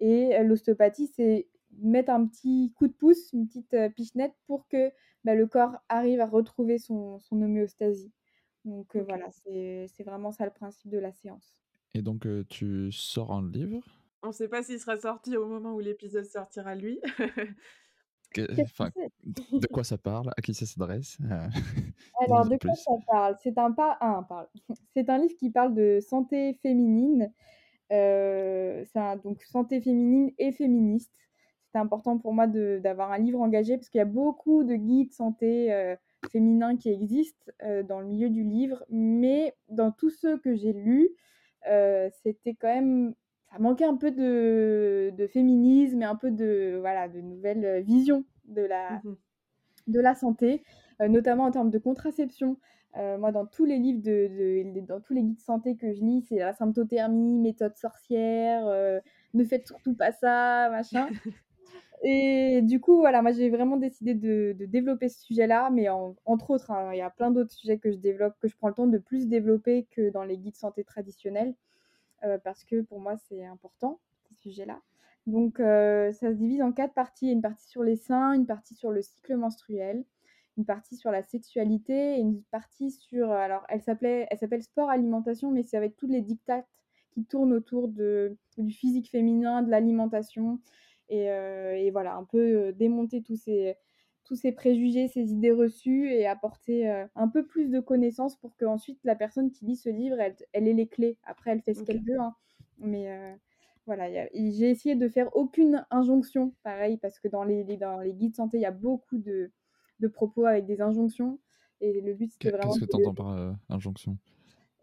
Et 0.00 0.42
l'ostéopathie, 0.42 1.06
c'est 1.06 1.48
mettre 1.78 2.10
un 2.10 2.26
petit 2.26 2.72
coup 2.76 2.88
de 2.88 2.92
pouce, 2.92 3.32
une 3.32 3.46
petite 3.46 3.76
pichenette 3.94 4.34
pour 4.46 4.68
que 4.68 4.90
bah, 5.24 5.34
le 5.34 5.46
corps 5.46 5.76
arrive 5.88 6.20
à 6.20 6.26
retrouver 6.26 6.78
son, 6.78 7.18
son 7.20 7.40
homéostasie. 7.40 8.12
Donc 8.64 8.96
voilà, 8.96 9.30
c'est 9.30 10.04
vraiment 10.04 10.30
ça 10.30 10.44
le 10.44 10.50
principe 10.50 10.90
de 10.90 10.98
la 10.98 11.12
séance. 11.12 11.63
Et 11.94 12.02
donc 12.02 12.26
tu 12.48 12.90
sors 12.90 13.32
un 13.32 13.48
livre 13.50 13.80
On 14.22 14.28
ne 14.28 14.32
sait 14.32 14.48
pas 14.48 14.62
s'il 14.62 14.80
sera 14.80 14.98
sorti 14.98 15.36
au 15.36 15.46
moment 15.46 15.74
où 15.74 15.80
l'épisode 15.80 16.24
sortira 16.24 16.74
lui. 16.74 17.00
de 18.36 19.66
quoi 19.68 19.84
ça 19.84 19.98
parle? 19.98 20.30
À 20.36 20.42
qui 20.42 20.54
ça 20.54 20.66
s'adresse? 20.66 21.18
Alors, 22.20 22.48
de 22.48 22.56
quoi 22.56 22.74
ça 22.74 22.92
parle? 23.06 23.36
C'est 23.42 23.58
un, 23.58 23.72
pas, 23.72 23.96
un, 24.00 24.26
C'est 24.94 25.08
un 25.08 25.18
livre 25.18 25.36
qui 25.38 25.50
parle 25.50 25.74
de 25.74 26.00
santé 26.00 26.54
féminine. 26.62 27.32
Euh, 27.92 28.84
un, 28.94 29.16
donc, 29.16 29.42
santé 29.42 29.80
féminine 29.80 30.32
et 30.38 30.52
féministe. 30.52 31.12
C'est 31.72 31.78
important 31.78 32.18
pour 32.18 32.32
moi 32.32 32.46
d'avoir 32.46 33.12
un 33.12 33.18
livre 33.18 33.40
engagé 33.40 33.76
parce 33.76 33.88
qu'il 33.88 33.98
y 33.98 34.02
a 34.02 34.06
beaucoup 34.06 34.64
de 34.64 34.74
guides 34.74 35.12
santé 35.12 35.72
euh, 35.72 35.96
féminins 36.30 36.76
qui 36.76 36.88
existent 36.88 37.50
euh, 37.62 37.82
dans 37.82 38.00
le 38.00 38.06
milieu 38.06 38.30
du 38.30 38.42
livre. 38.44 38.84
Mais 38.90 39.56
dans 39.68 39.90
tous 39.90 40.10
ceux 40.10 40.38
que 40.38 40.54
j'ai 40.54 40.72
lus, 40.72 41.10
euh, 41.10 41.14
c'était 42.22 42.54
quand 42.54 42.72
même 42.74 43.14
ça 43.50 43.58
manquait 43.58 43.84
un 43.84 43.96
peu 43.96 44.10
de, 44.10 45.12
de, 45.16 45.26
féminisme 45.28 46.02
et 46.02 46.04
un 46.04 46.16
peu 46.16 46.30
de, 46.30 46.76
voilà, 46.80 47.08
de 47.08 47.20
nouvelles 47.20 47.82
visions 47.82 48.24
de 48.46 48.62
la, 48.62 49.00
mmh 49.04 49.16
de 49.86 50.00
la 50.00 50.14
santé, 50.14 50.62
euh, 51.00 51.08
notamment 51.08 51.44
en 51.44 51.50
termes 51.50 51.70
de 51.70 51.78
contraception. 51.78 52.58
Euh, 52.96 53.18
moi, 53.18 53.32
dans 53.32 53.46
tous 53.46 53.64
les 53.64 53.78
livres, 53.78 54.02
de, 54.02 54.80
dans 54.86 55.00
tous 55.00 55.14
les 55.14 55.22
guides 55.22 55.40
santé 55.40 55.76
que 55.76 55.92
je 55.92 56.00
lis, 56.00 56.22
c'est 56.28 56.38
la 56.38 56.52
symptothermie, 56.52 57.40
méthode 57.40 57.76
sorcière, 57.76 58.66
euh, 58.66 59.00
ne 59.34 59.44
faites 59.44 59.66
surtout 59.66 59.94
pas 59.94 60.12
ça, 60.12 60.68
machin. 60.70 61.08
Et 62.02 62.60
du 62.62 62.80
coup, 62.80 62.98
voilà, 62.98 63.22
moi 63.22 63.32
j'ai 63.32 63.48
vraiment 63.50 63.76
décidé 63.76 64.14
de, 64.14 64.54
développer 64.66 65.08
ce 65.08 65.20
sujet-là, 65.22 65.70
mais 65.70 65.88
entre 65.88 66.50
autres, 66.50 66.70
hein, 66.70 66.90
il 66.92 66.98
y 66.98 67.02
a 67.02 67.10
plein 67.10 67.30
d'autres 67.30 67.52
sujets 67.52 67.78
que 67.78 67.90
je 67.90 67.96
développe, 67.96 68.34
que 68.40 68.48
je 68.48 68.56
prends 68.56 68.68
le 68.68 68.74
temps 68.74 68.86
de 68.86 68.98
plus 68.98 69.26
développer 69.28 69.86
que 69.90 70.10
dans 70.10 70.24
les 70.24 70.36
guides 70.36 70.56
santé 70.56 70.84
traditionnels. 70.84 71.54
Euh, 72.24 72.38
parce 72.38 72.64
que 72.64 72.80
pour 72.80 73.00
moi, 73.00 73.16
c'est 73.16 73.44
important, 73.44 74.00
ce 74.28 74.34
sujet-là. 74.34 74.80
Donc, 75.26 75.60
euh, 75.60 76.12
ça 76.12 76.30
se 76.30 76.36
divise 76.36 76.62
en 76.62 76.72
quatre 76.72 76.94
parties. 76.94 77.30
Une 77.30 77.42
partie 77.42 77.68
sur 77.68 77.82
les 77.82 77.96
seins, 77.96 78.32
une 78.32 78.46
partie 78.46 78.74
sur 78.74 78.90
le 78.90 79.02
cycle 79.02 79.36
menstruel, 79.36 80.04
une 80.56 80.64
partie 80.64 80.96
sur 80.96 81.10
la 81.10 81.22
sexualité 81.22 82.16
et 82.16 82.20
une 82.20 82.42
partie 82.44 82.90
sur... 82.90 83.30
Alors, 83.30 83.64
elle 83.68 83.82
s'appelle 83.82 84.62
sport 84.62 84.90
alimentation, 84.90 85.50
mais 85.50 85.62
c'est 85.62 85.76
avec 85.76 85.96
tous 85.96 86.06
les 86.06 86.22
dictates 86.22 86.66
qui 87.12 87.24
tournent 87.24 87.52
autour 87.52 87.88
de, 87.88 88.36
du 88.58 88.72
physique 88.72 89.10
féminin, 89.10 89.62
de 89.62 89.70
l'alimentation. 89.70 90.60
Et, 91.08 91.30
euh, 91.30 91.74
et, 91.76 91.90
voilà, 91.90 92.16
un 92.16 92.24
peu 92.24 92.72
démonter 92.72 93.22
tous 93.22 93.36
ces, 93.36 93.76
tous 94.24 94.36
ces 94.36 94.52
préjugés, 94.52 95.06
ces 95.08 95.32
idées 95.32 95.52
reçues 95.52 96.10
et 96.10 96.26
apporter 96.26 96.88
euh, 96.88 97.06
un 97.14 97.28
peu 97.28 97.46
plus 97.46 97.68
de 97.68 97.78
connaissances 97.80 98.36
pour 98.36 98.56
qu'ensuite 98.56 98.98
la 99.04 99.14
personne 99.14 99.50
qui 99.50 99.66
lit 99.66 99.76
ce 99.76 99.90
livre, 99.90 100.18
elle, 100.18 100.34
elle 100.52 100.66
ait 100.66 100.72
les 100.72 100.86
clés. 100.86 101.18
Après, 101.24 101.50
elle 101.50 101.60
fait 101.60 101.74
ce 101.74 101.82
qu'elle 101.82 102.02
veut. 102.02 102.18
Hein. 102.18 102.34
Mais 102.78 103.10
euh, 103.10 103.34
voilà, 103.86 104.08
j'ai 104.32 104.70
essayé 104.70 104.94
de 104.94 105.08
faire 105.08 105.34
aucune 105.36 105.84
injonction, 105.90 106.54
pareil, 106.62 106.96
parce 106.96 107.20
que 107.20 107.28
dans 107.28 107.44
les, 107.44 107.64
dans 107.76 108.00
les 108.00 108.14
guides 108.14 108.34
santé, 108.34 108.56
il 108.56 108.62
y 108.62 108.66
a 108.66 108.70
beaucoup 108.70 109.18
de, 109.18 109.52
de, 110.00 110.08
propos 110.08 110.46
avec 110.46 110.64
des 110.64 110.80
injonctions. 110.80 111.38
Et 111.80 112.00
le 112.00 112.14
but, 112.14 112.32
c'était 112.32 112.50
vraiment. 112.50 112.72
Qu'est-ce 112.72 112.86
que 112.86 112.90
tu 112.90 112.96
entends 112.96 113.14
par 113.14 113.32
euh, 113.32 113.52
injonction? 113.68 114.16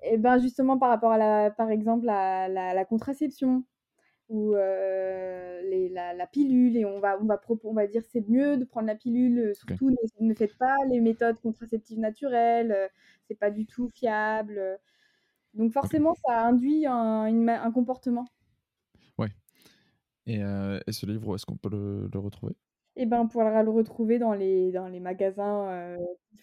Et 0.04 0.14
eh 0.14 0.18
ben 0.18 0.40
justement 0.40 0.80
par 0.80 0.90
rapport 0.90 1.12
à 1.12 1.18
la, 1.20 1.52
par 1.52 1.70
exemple 1.70 2.10
à 2.10 2.48
la 2.48 2.86
contraception, 2.86 3.64
ou 4.32 4.56
euh, 4.56 5.62
les, 5.64 5.90
la, 5.90 6.26
pilule 6.26 6.78
et 6.78 6.86
on 6.86 7.02
va, 7.02 7.22
on 7.22 7.26
va, 7.26 7.40
on 7.66 7.74
va 7.74 7.86
dire 7.86 8.02
c'est 8.10 8.28
mieux 8.30 8.56
de 8.56 8.64
prendre 8.64 8.88
la 8.88 8.96
pilule, 8.96 9.40
euh, 9.40 9.54
surtout 9.54 9.94
ne, 10.22 10.34
faites 10.34 10.58
pas 10.58 10.78
les 10.90 11.02
méthodes 11.02 11.38
contraceptives 11.42 12.00
naturelles, 12.00 12.72
euh, 12.72 12.88
c'est 13.28 13.36
pas 13.38 13.52
du 13.52 13.66
tout 13.66 13.90
fiable. 13.90 14.80
Donc 15.54 15.74
forcément, 15.74 16.16
ça 16.26 16.48
induit 16.48 16.86
un, 16.88 17.48
un 17.48 17.72
comportement. 17.72 18.26
Et, 20.28 20.36
et 20.36 20.92
ce 20.92 21.06
livre, 21.08 21.34
est-ce 21.34 21.48
qu'on 21.48 21.58
peut 21.58 21.72
le, 21.72 22.08
le 22.14 22.20
retrouver? 22.20 22.54
Et 22.96 23.08
ben, 23.08 23.22
on 23.22 23.28
pourra 23.28 23.64
le 23.64 23.72
retrouver 23.72 24.20
dans 24.20 24.34
les, 24.34 24.72
dans 24.72 24.88
les 24.88 25.00
magasins 25.00 25.68
euh, 25.70 25.98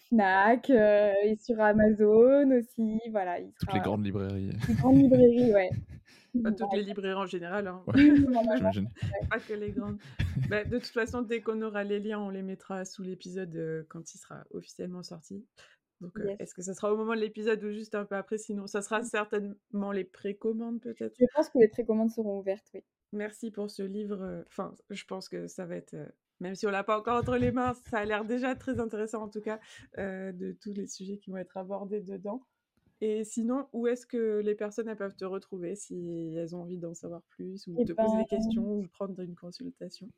Fnac 0.09 0.69
et 0.69 1.35
sur 1.41 1.61
Amazon 1.61 2.51
aussi. 2.51 2.99
Voilà, 3.09 3.39
il 3.39 3.53
Toutes 3.57 3.73
les 3.73 3.79
grandes 3.79 4.05
librairies. 4.05 4.51
Les 4.67 4.73
grandes 4.75 4.97
librairies, 4.97 5.53
ouais. 5.53 5.69
Pas 6.43 6.51
toutes 6.51 6.73
les 6.73 6.83
librairies 6.83 7.19
en 7.19 7.25
général. 7.25 7.67
Hein. 7.67 7.83
Pas 9.29 9.39
que 9.39 9.53
les 9.53 9.71
grandes. 9.71 9.97
Bah, 10.49 10.63
de 10.63 10.77
toute 10.77 10.87
façon, 10.87 11.21
dès 11.21 11.41
qu'on 11.41 11.61
aura 11.61 11.83
les 11.83 11.99
liens, 11.99 12.19
on 12.19 12.29
les 12.29 12.41
mettra 12.41 12.85
sous 12.85 13.03
l'épisode 13.03 13.55
euh, 13.55 13.83
quand 13.89 14.13
il 14.13 14.17
sera 14.17 14.43
officiellement 14.51 15.03
sorti. 15.03 15.45
Donc, 16.01 16.17
est-ce 16.39 16.53
que 16.53 16.61
ça 16.61 16.73
sera 16.73 16.93
au 16.93 16.97
moment 16.97 17.13
de 17.13 17.19
l'épisode 17.19 17.61
ou 17.61 17.71
juste 17.71 17.93
un 17.93 18.05
peu 18.05 18.15
après? 18.15 18.37
Sinon, 18.37 18.67
ça 18.67 18.81
sera 18.81 19.03
certainement 19.03 19.91
les 19.91 20.05
précommandes 20.05 20.79
peut-être. 20.79 21.13
Je 21.19 21.25
pense 21.35 21.49
que 21.49 21.59
les 21.59 21.67
précommandes 21.67 22.09
seront 22.09 22.39
ouvertes, 22.39 22.69
oui. 22.73 22.81
Merci 23.11 23.51
pour 23.51 23.69
ce 23.69 23.83
livre. 23.83 24.45
Enfin, 24.47 24.73
je 24.89 25.03
pense 25.03 25.27
que 25.27 25.47
ça 25.47 25.65
va 25.65 25.75
être 25.75 25.97
même 26.39 26.55
si 26.55 26.65
on 26.67 26.71
l'a 26.71 26.83
pas 26.83 26.97
encore 26.97 27.17
entre 27.17 27.37
les 27.37 27.51
mains, 27.51 27.73
ça 27.89 27.99
a 27.99 28.05
l'air 28.05 28.25
déjà 28.25 28.55
très 28.55 28.79
intéressant 28.79 29.23
en 29.23 29.29
tout 29.29 29.41
cas 29.41 29.59
euh, 29.97 30.31
de 30.31 30.53
tous 30.53 30.73
les 30.73 30.87
sujets 30.87 31.17
qui 31.17 31.31
vont 31.31 31.37
être 31.37 31.57
abordés 31.57 32.01
dedans. 32.01 32.41
Et 33.01 33.23
sinon, 33.23 33.67
où 33.71 33.87
est-ce 33.87 34.05
que 34.05 34.39
les 34.39 34.55
personnes 34.55 34.93
peuvent 34.95 35.15
te 35.15 35.25
retrouver 35.25 35.75
si 35.75 36.33
elles 36.35 36.55
ont 36.55 36.63
envie 36.63 36.77
d'en 36.77 36.93
savoir 36.93 37.21
plus 37.29 37.65
ou 37.67 37.75
eh 37.77 37.85
te 37.85 37.93
poser 37.93 38.17
des 38.17 38.23
ben, 38.23 38.25
questions 38.25 38.73
ou 38.73 38.87
prendre 38.87 39.19
une 39.21 39.35
consultation? 39.35 40.09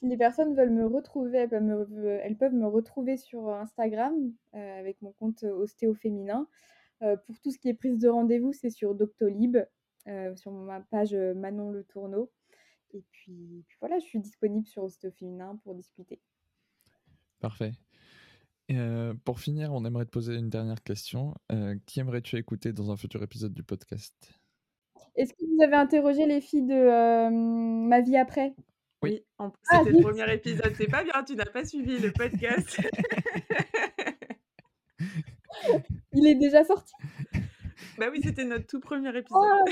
Si 0.00 0.08
les 0.08 0.16
personnes 0.16 0.56
veulent 0.56 0.72
me 0.72 0.86
retrouver, 0.86 1.38
elles 1.38 1.48
peuvent 1.48 1.62
me, 1.62 2.18
elles 2.20 2.36
peuvent 2.36 2.54
me 2.54 2.66
retrouver 2.66 3.16
sur 3.16 3.48
Instagram 3.48 4.14
euh, 4.54 4.80
avec 4.80 5.00
mon 5.02 5.12
compte 5.12 5.44
Ostéo 5.44 5.94
Féminin. 5.94 6.48
Euh, 7.02 7.16
pour 7.16 7.38
tout 7.40 7.52
ce 7.52 7.58
qui 7.58 7.68
est 7.68 7.74
prise 7.74 7.98
de 7.98 8.08
rendez-vous, 8.08 8.52
c'est 8.52 8.70
sur 8.70 8.94
Doctolib, 8.94 9.58
sur 10.36 10.50
ma 10.50 10.80
page 10.80 11.14
Manon 11.14 11.70
Le 11.70 11.84
Tourneau. 11.84 12.30
Et 12.92 13.02
puis, 13.10 13.64
voilà, 13.80 13.98
je 13.98 14.04
suis 14.04 14.20
disponible 14.20 14.66
sur 14.66 14.82
Ostéo 14.84 15.10
Féminin 15.12 15.58
pour 15.62 15.74
discuter. 15.74 16.20
Parfait. 17.40 17.72
Euh, 18.70 19.14
pour 19.24 19.40
finir, 19.40 19.72
on 19.72 19.84
aimerait 19.84 20.06
te 20.06 20.10
poser 20.10 20.34
une 20.34 20.48
dernière 20.48 20.82
question. 20.82 21.34
Euh, 21.52 21.76
qui 21.86 22.00
aimerais-tu 22.00 22.36
écouter 22.36 22.72
dans 22.72 22.90
un 22.90 22.96
futur 22.96 23.22
épisode 23.22 23.52
du 23.52 23.62
podcast? 23.62 24.14
Est-ce 25.16 25.32
que 25.32 25.44
vous 25.44 25.62
avez 25.62 25.76
interrogé 25.76 26.26
les 26.26 26.40
filles 26.40 26.66
de 26.66 26.74
euh, 26.74 27.30
Ma 27.30 28.00
vie 28.00 28.16
après? 28.16 28.54
Oui, 29.02 29.22
ah, 29.38 29.52
c'était 29.70 29.90
le 29.90 30.00
premier 30.00 30.32
épisode. 30.32 30.72
C'est 30.76 30.88
pas 30.88 31.04
bien, 31.04 31.22
tu 31.24 31.36
n'as 31.36 31.44
pas 31.44 31.64
suivi 31.64 31.98
le 31.98 32.10
podcast. 32.10 32.80
Il 36.12 36.26
est 36.26 36.36
déjà 36.36 36.64
sorti? 36.64 36.94
bah 37.98 38.06
oui, 38.10 38.20
c'était 38.22 38.44
notre 38.44 38.66
tout 38.66 38.80
premier 38.80 39.08
épisode. 39.16 39.42
Oh, 39.42 39.64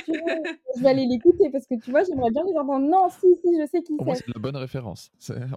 je 0.76 0.82
vais 0.82 0.88
aller 0.88 1.06
l'écouter 1.06 1.50
parce 1.50 1.66
que 1.66 1.74
tu 1.74 1.90
vois, 1.90 2.02
j'aimerais 2.04 2.30
bien 2.30 2.42
les 2.44 2.56
entendre. 2.56 2.86
Non, 2.88 3.08
si, 3.08 3.26
si, 3.42 3.60
je 3.60 3.66
sais 3.66 3.82
qui 3.82 3.94
c'est. 3.98 4.14
c'est 4.14 4.34
la 4.34 4.40
bonne 4.40 4.56
référence. 4.56 5.10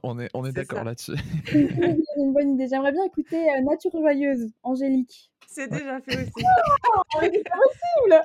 On 0.04 0.20
est, 0.20 0.30
on 0.34 0.46
est, 0.46 0.52
d'accord 0.52 0.84
là-dessus. 0.84 1.16
C'est 1.46 2.22
une 2.22 2.34
bonne 2.34 2.54
idée. 2.54 2.68
J'aimerais 2.68 2.92
bien 2.92 3.04
écouter 3.04 3.38
euh, 3.38 3.62
Nature 3.62 3.92
Joyeuse, 3.92 4.52
Angélique. 4.64 5.32
C'est 5.48 5.70
déjà 5.70 6.00
fait 6.02 6.18
aussi. 6.18 6.46
Oh, 6.96 7.02
c'est 7.22 7.44
possible 7.44 8.22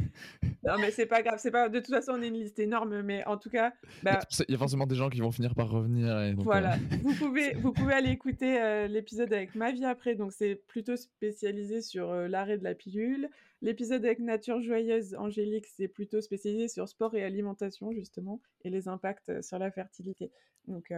non, 0.63 0.77
mais 0.79 0.91
c'est 0.91 1.05
pas 1.05 1.21
grave. 1.21 1.39
C'est 1.39 1.51
pas. 1.51 1.69
De 1.69 1.79
toute 1.79 1.93
façon, 1.93 2.13
on 2.13 2.21
est 2.21 2.27
une 2.27 2.35
liste 2.35 2.59
énorme, 2.59 3.01
mais 3.01 3.25
en 3.25 3.37
tout 3.37 3.49
cas, 3.49 3.73
bah 4.03 4.19
il 4.47 4.51
y 4.51 4.55
a 4.55 4.57
forcément 4.57 4.85
des 4.85 4.95
gens 4.95 5.09
qui 5.09 5.19
vont 5.19 5.31
finir 5.31 5.55
par 5.55 5.69
revenir. 5.69 6.35
voilà. 6.37 6.75
Euh, 6.75 6.97
vous 7.01 7.13
pouvez, 7.19 7.53
vous 7.55 7.73
pouvez 7.73 7.93
aller 7.93 8.11
écouter 8.11 8.61
euh, 8.61 8.87
l'épisode 8.87 9.33
avec 9.33 9.55
ma 9.55 9.71
vie 9.71 9.85
après. 9.85 10.15
Donc, 10.15 10.33
c'est 10.33 10.55
plutôt 10.55 10.95
spécialisé 10.95 11.81
sur 11.81 12.11
euh, 12.11 12.27
l'arrêt 12.27 12.57
de 12.57 12.63
la 12.63 12.75
pilule. 12.75 13.29
L'épisode 13.61 14.05
avec 14.05 14.19
Nature 14.19 14.61
Joyeuse, 14.61 15.15
Angélique, 15.15 15.67
c'est 15.67 15.87
plutôt 15.87 16.21
spécialisé 16.21 16.67
sur 16.67 16.87
sport 16.87 17.15
et 17.15 17.23
alimentation 17.23 17.91
justement 17.91 18.41
et 18.63 18.69
les 18.71 18.87
impacts 18.87 19.41
sur 19.41 19.59
la 19.59 19.69
fertilité. 19.71 20.31
Donc, 20.67 20.91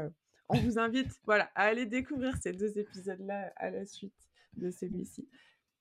on 0.48 0.58
vous 0.58 0.80
invite, 0.80 1.10
voilà, 1.26 1.50
à 1.56 1.64
aller 1.64 1.86
découvrir 1.86 2.38
ces 2.42 2.54
deux 2.54 2.78
épisodes-là 2.78 3.52
à 3.58 3.70
la 3.70 3.86
suite 3.86 4.14
de 4.56 4.72
celui-ci. 4.72 5.28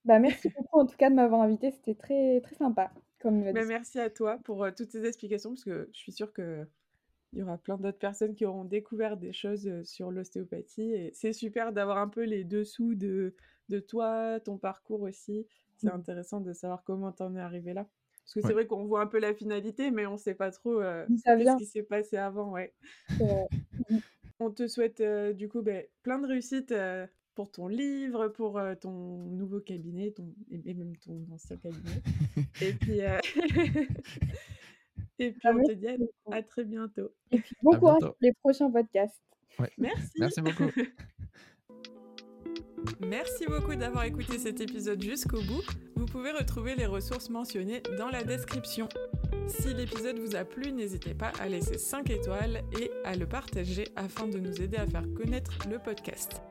Bah, 0.03 0.19
merci 0.19 0.49
beaucoup 0.49 0.79
en 0.79 0.85
tout 0.85 0.97
cas 0.97 1.09
de 1.09 1.15
m'avoir 1.15 1.41
invité, 1.41 1.71
c'était 1.71 1.95
très, 1.95 2.41
très 2.41 2.55
sympa. 2.55 2.91
Mais 3.31 3.65
merci 3.65 3.99
à 3.99 4.09
toi 4.09 4.39
pour 4.43 4.67
toutes 4.75 4.91
ces 4.91 5.05
explications, 5.05 5.51
parce 5.51 5.63
que 5.63 5.89
je 5.91 5.97
suis 5.97 6.11
sûre 6.11 6.33
qu'il 6.33 6.67
y 7.33 7.41
aura 7.41 7.57
plein 7.57 7.77
d'autres 7.77 7.97
personnes 7.97 8.35
qui 8.35 8.45
auront 8.45 8.65
découvert 8.65 9.17
des 9.17 9.33
choses 9.33 9.69
sur 9.83 10.11
l'ostéopathie. 10.11 10.91
Et 10.93 11.11
c'est 11.13 11.33
super 11.33 11.73
d'avoir 11.73 11.97
un 11.97 12.07
peu 12.07 12.23
les 12.23 12.43
dessous 12.43 12.95
de, 12.95 13.35
de 13.69 13.79
toi, 13.79 14.39
ton 14.39 14.57
parcours 14.57 15.01
aussi. 15.01 15.47
C'est 15.77 15.87
mmh. 15.87 15.95
intéressant 15.95 16.41
de 16.41 16.53
savoir 16.53 16.83
comment 16.83 17.11
t'en 17.11 17.35
es 17.35 17.39
arrivé 17.39 17.73
là. 17.73 17.87
Parce 18.23 18.35
que 18.35 18.41
c'est 18.41 18.53
vrai 18.53 18.67
qu'on 18.67 18.85
voit 18.85 19.01
un 19.01 19.07
peu 19.07 19.19
la 19.19 19.33
finalité, 19.33 19.91
mais 19.91 20.05
on 20.05 20.13
ne 20.13 20.17
sait 20.17 20.35
pas 20.35 20.51
trop 20.51 20.81
ce 20.81 21.57
qui 21.57 21.65
s'est 21.65 21.83
passé 21.83 22.17
avant. 22.17 22.51
Ouais. 22.51 22.73
On 24.39 24.49
te 24.49 24.67
souhaite 24.67 25.01
du 25.35 25.47
coup 25.47 25.61
ben, 25.61 25.85
plein 26.01 26.19
de 26.19 26.27
réussite 26.27 26.73
pour 27.35 27.51
ton 27.51 27.67
livre, 27.67 28.27
pour 28.29 28.57
euh, 28.59 28.75
ton 28.75 28.91
nouveau 29.29 29.59
cabinet, 29.59 30.11
ton, 30.11 30.33
et 30.51 30.73
même 30.73 30.95
ton 30.97 31.25
ancien 31.31 31.57
cabinet. 31.57 32.01
et 32.61 32.73
puis, 32.79 33.01
euh, 33.01 33.19
et 35.19 35.31
puis 35.31 35.41
ah, 35.43 35.51
on 35.55 35.63
te 35.63 35.71
dit 35.73 35.87
à, 36.31 36.43
très 36.43 36.63
bientôt. 36.63 37.11
Et 37.31 37.39
puis 37.39 37.55
bon 37.61 37.77
courage 37.77 38.01
pour 38.01 38.15
les 38.21 38.33
prochains 38.33 38.71
podcasts. 38.71 39.21
Merci. 39.77 40.11
Merci 40.19 40.41
beaucoup. 40.41 40.69
Merci 42.99 43.45
beaucoup 43.45 43.75
d'avoir 43.75 44.03
écouté 44.03 44.37
cet 44.37 44.59
épisode 44.59 45.01
jusqu'au 45.01 45.41
bout. 45.41 45.63
Vous 45.95 46.05
pouvez 46.05 46.31
retrouver 46.31 46.75
les 46.75 46.85
ressources 46.85 47.29
mentionnées 47.29 47.81
dans 47.97 48.09
la 48.09 48.23
description. 48.23 48.89
Si 49.47 49.73
l'épisode 49.73 50.19
vous 50.19 50.35
a 50.35 50.45
plu, 50.45 50.71
n'hésitez 50.71 51.13
pas 51.13 51.31
à 51.39 51.47
laisser 51.47 51.77
5 51.77 52.09
étoiles 52.09 52.61
et 52.79 52.91
à 53.03 53.15
le 53.15 53.25
partager 53.25 53.87
afin 53.95 54.27
de 54.27 54.39
nous 54.39 54.61
aider 54.61 54.77
à 54.77 54.87
faire 54.87 55.05
connaître 55.15 55.51
le 55.69 55.79
podcast. 55.79 56.41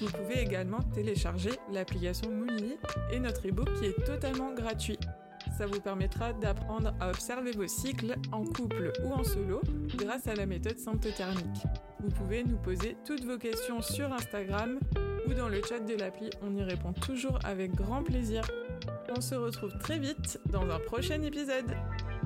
Vous 0.00 0.10
pouvez 0.10 0.40
également 0.40 0.80
télécharger 0.94 1.52
l'application 1.70 2.30
Moonly 2.30 2.76
et 3.12 3.18
notre 3.18 3.46
ebook 3.46 3.72
qui 3.74 3.86
est 3.86 4.04
totalement 4.04 4.52
gratuit. 4.52 4.98
Ça 5.56 5.66
vous 5.66 5.80
permettra 5.80 6.32
d'apprendre 6.32 6.94
à 7.00 7.10
observer 7.10 7.52
vos 7.52 7.66
cycles 7.66 8.16
en 8.30 8.44
couple 8.44 8.92
ou 9.04 9.12
en 9.12 9.24
solo 9.24 9.60
grâce 9.96 10.26
à 10.26 10.34
la 10.34 10.46
méthode 10.46 10.78
symptothermique. 10.78 11.62
Vous 12.00 12.10
pouvez 12.10 12.44
nous 12.44 12.58
poser 12.58 12.96
toutes 13.04 13.24
vos 13.24 13.38
questions 13.38 13.82
sur 13.82 14.12
Instagram 14.12 14.78
ou 15.26 15.34
dans 15.34 15.48
le 15.48 15.62
chat 15.62 15.80
de 15.80 15.94
l'appli, 15.94 16.30
on 16.42 16.54
y 16.56 16.62
répond 16.62 16.92
toujours 16.92 17.38
avec 17.44 17.74
grand 17.74 18.02
plaisir. 18.02 18.42
On 19.16 19.20
se 19.20 19.34
retrouve 19.34 19.76
très 19.78 19.98
vite 19.98 20.40
dans 20.46 20.68
un 20.68 20.78
prochain 20.80 21.22
épisode. 21.22 21.76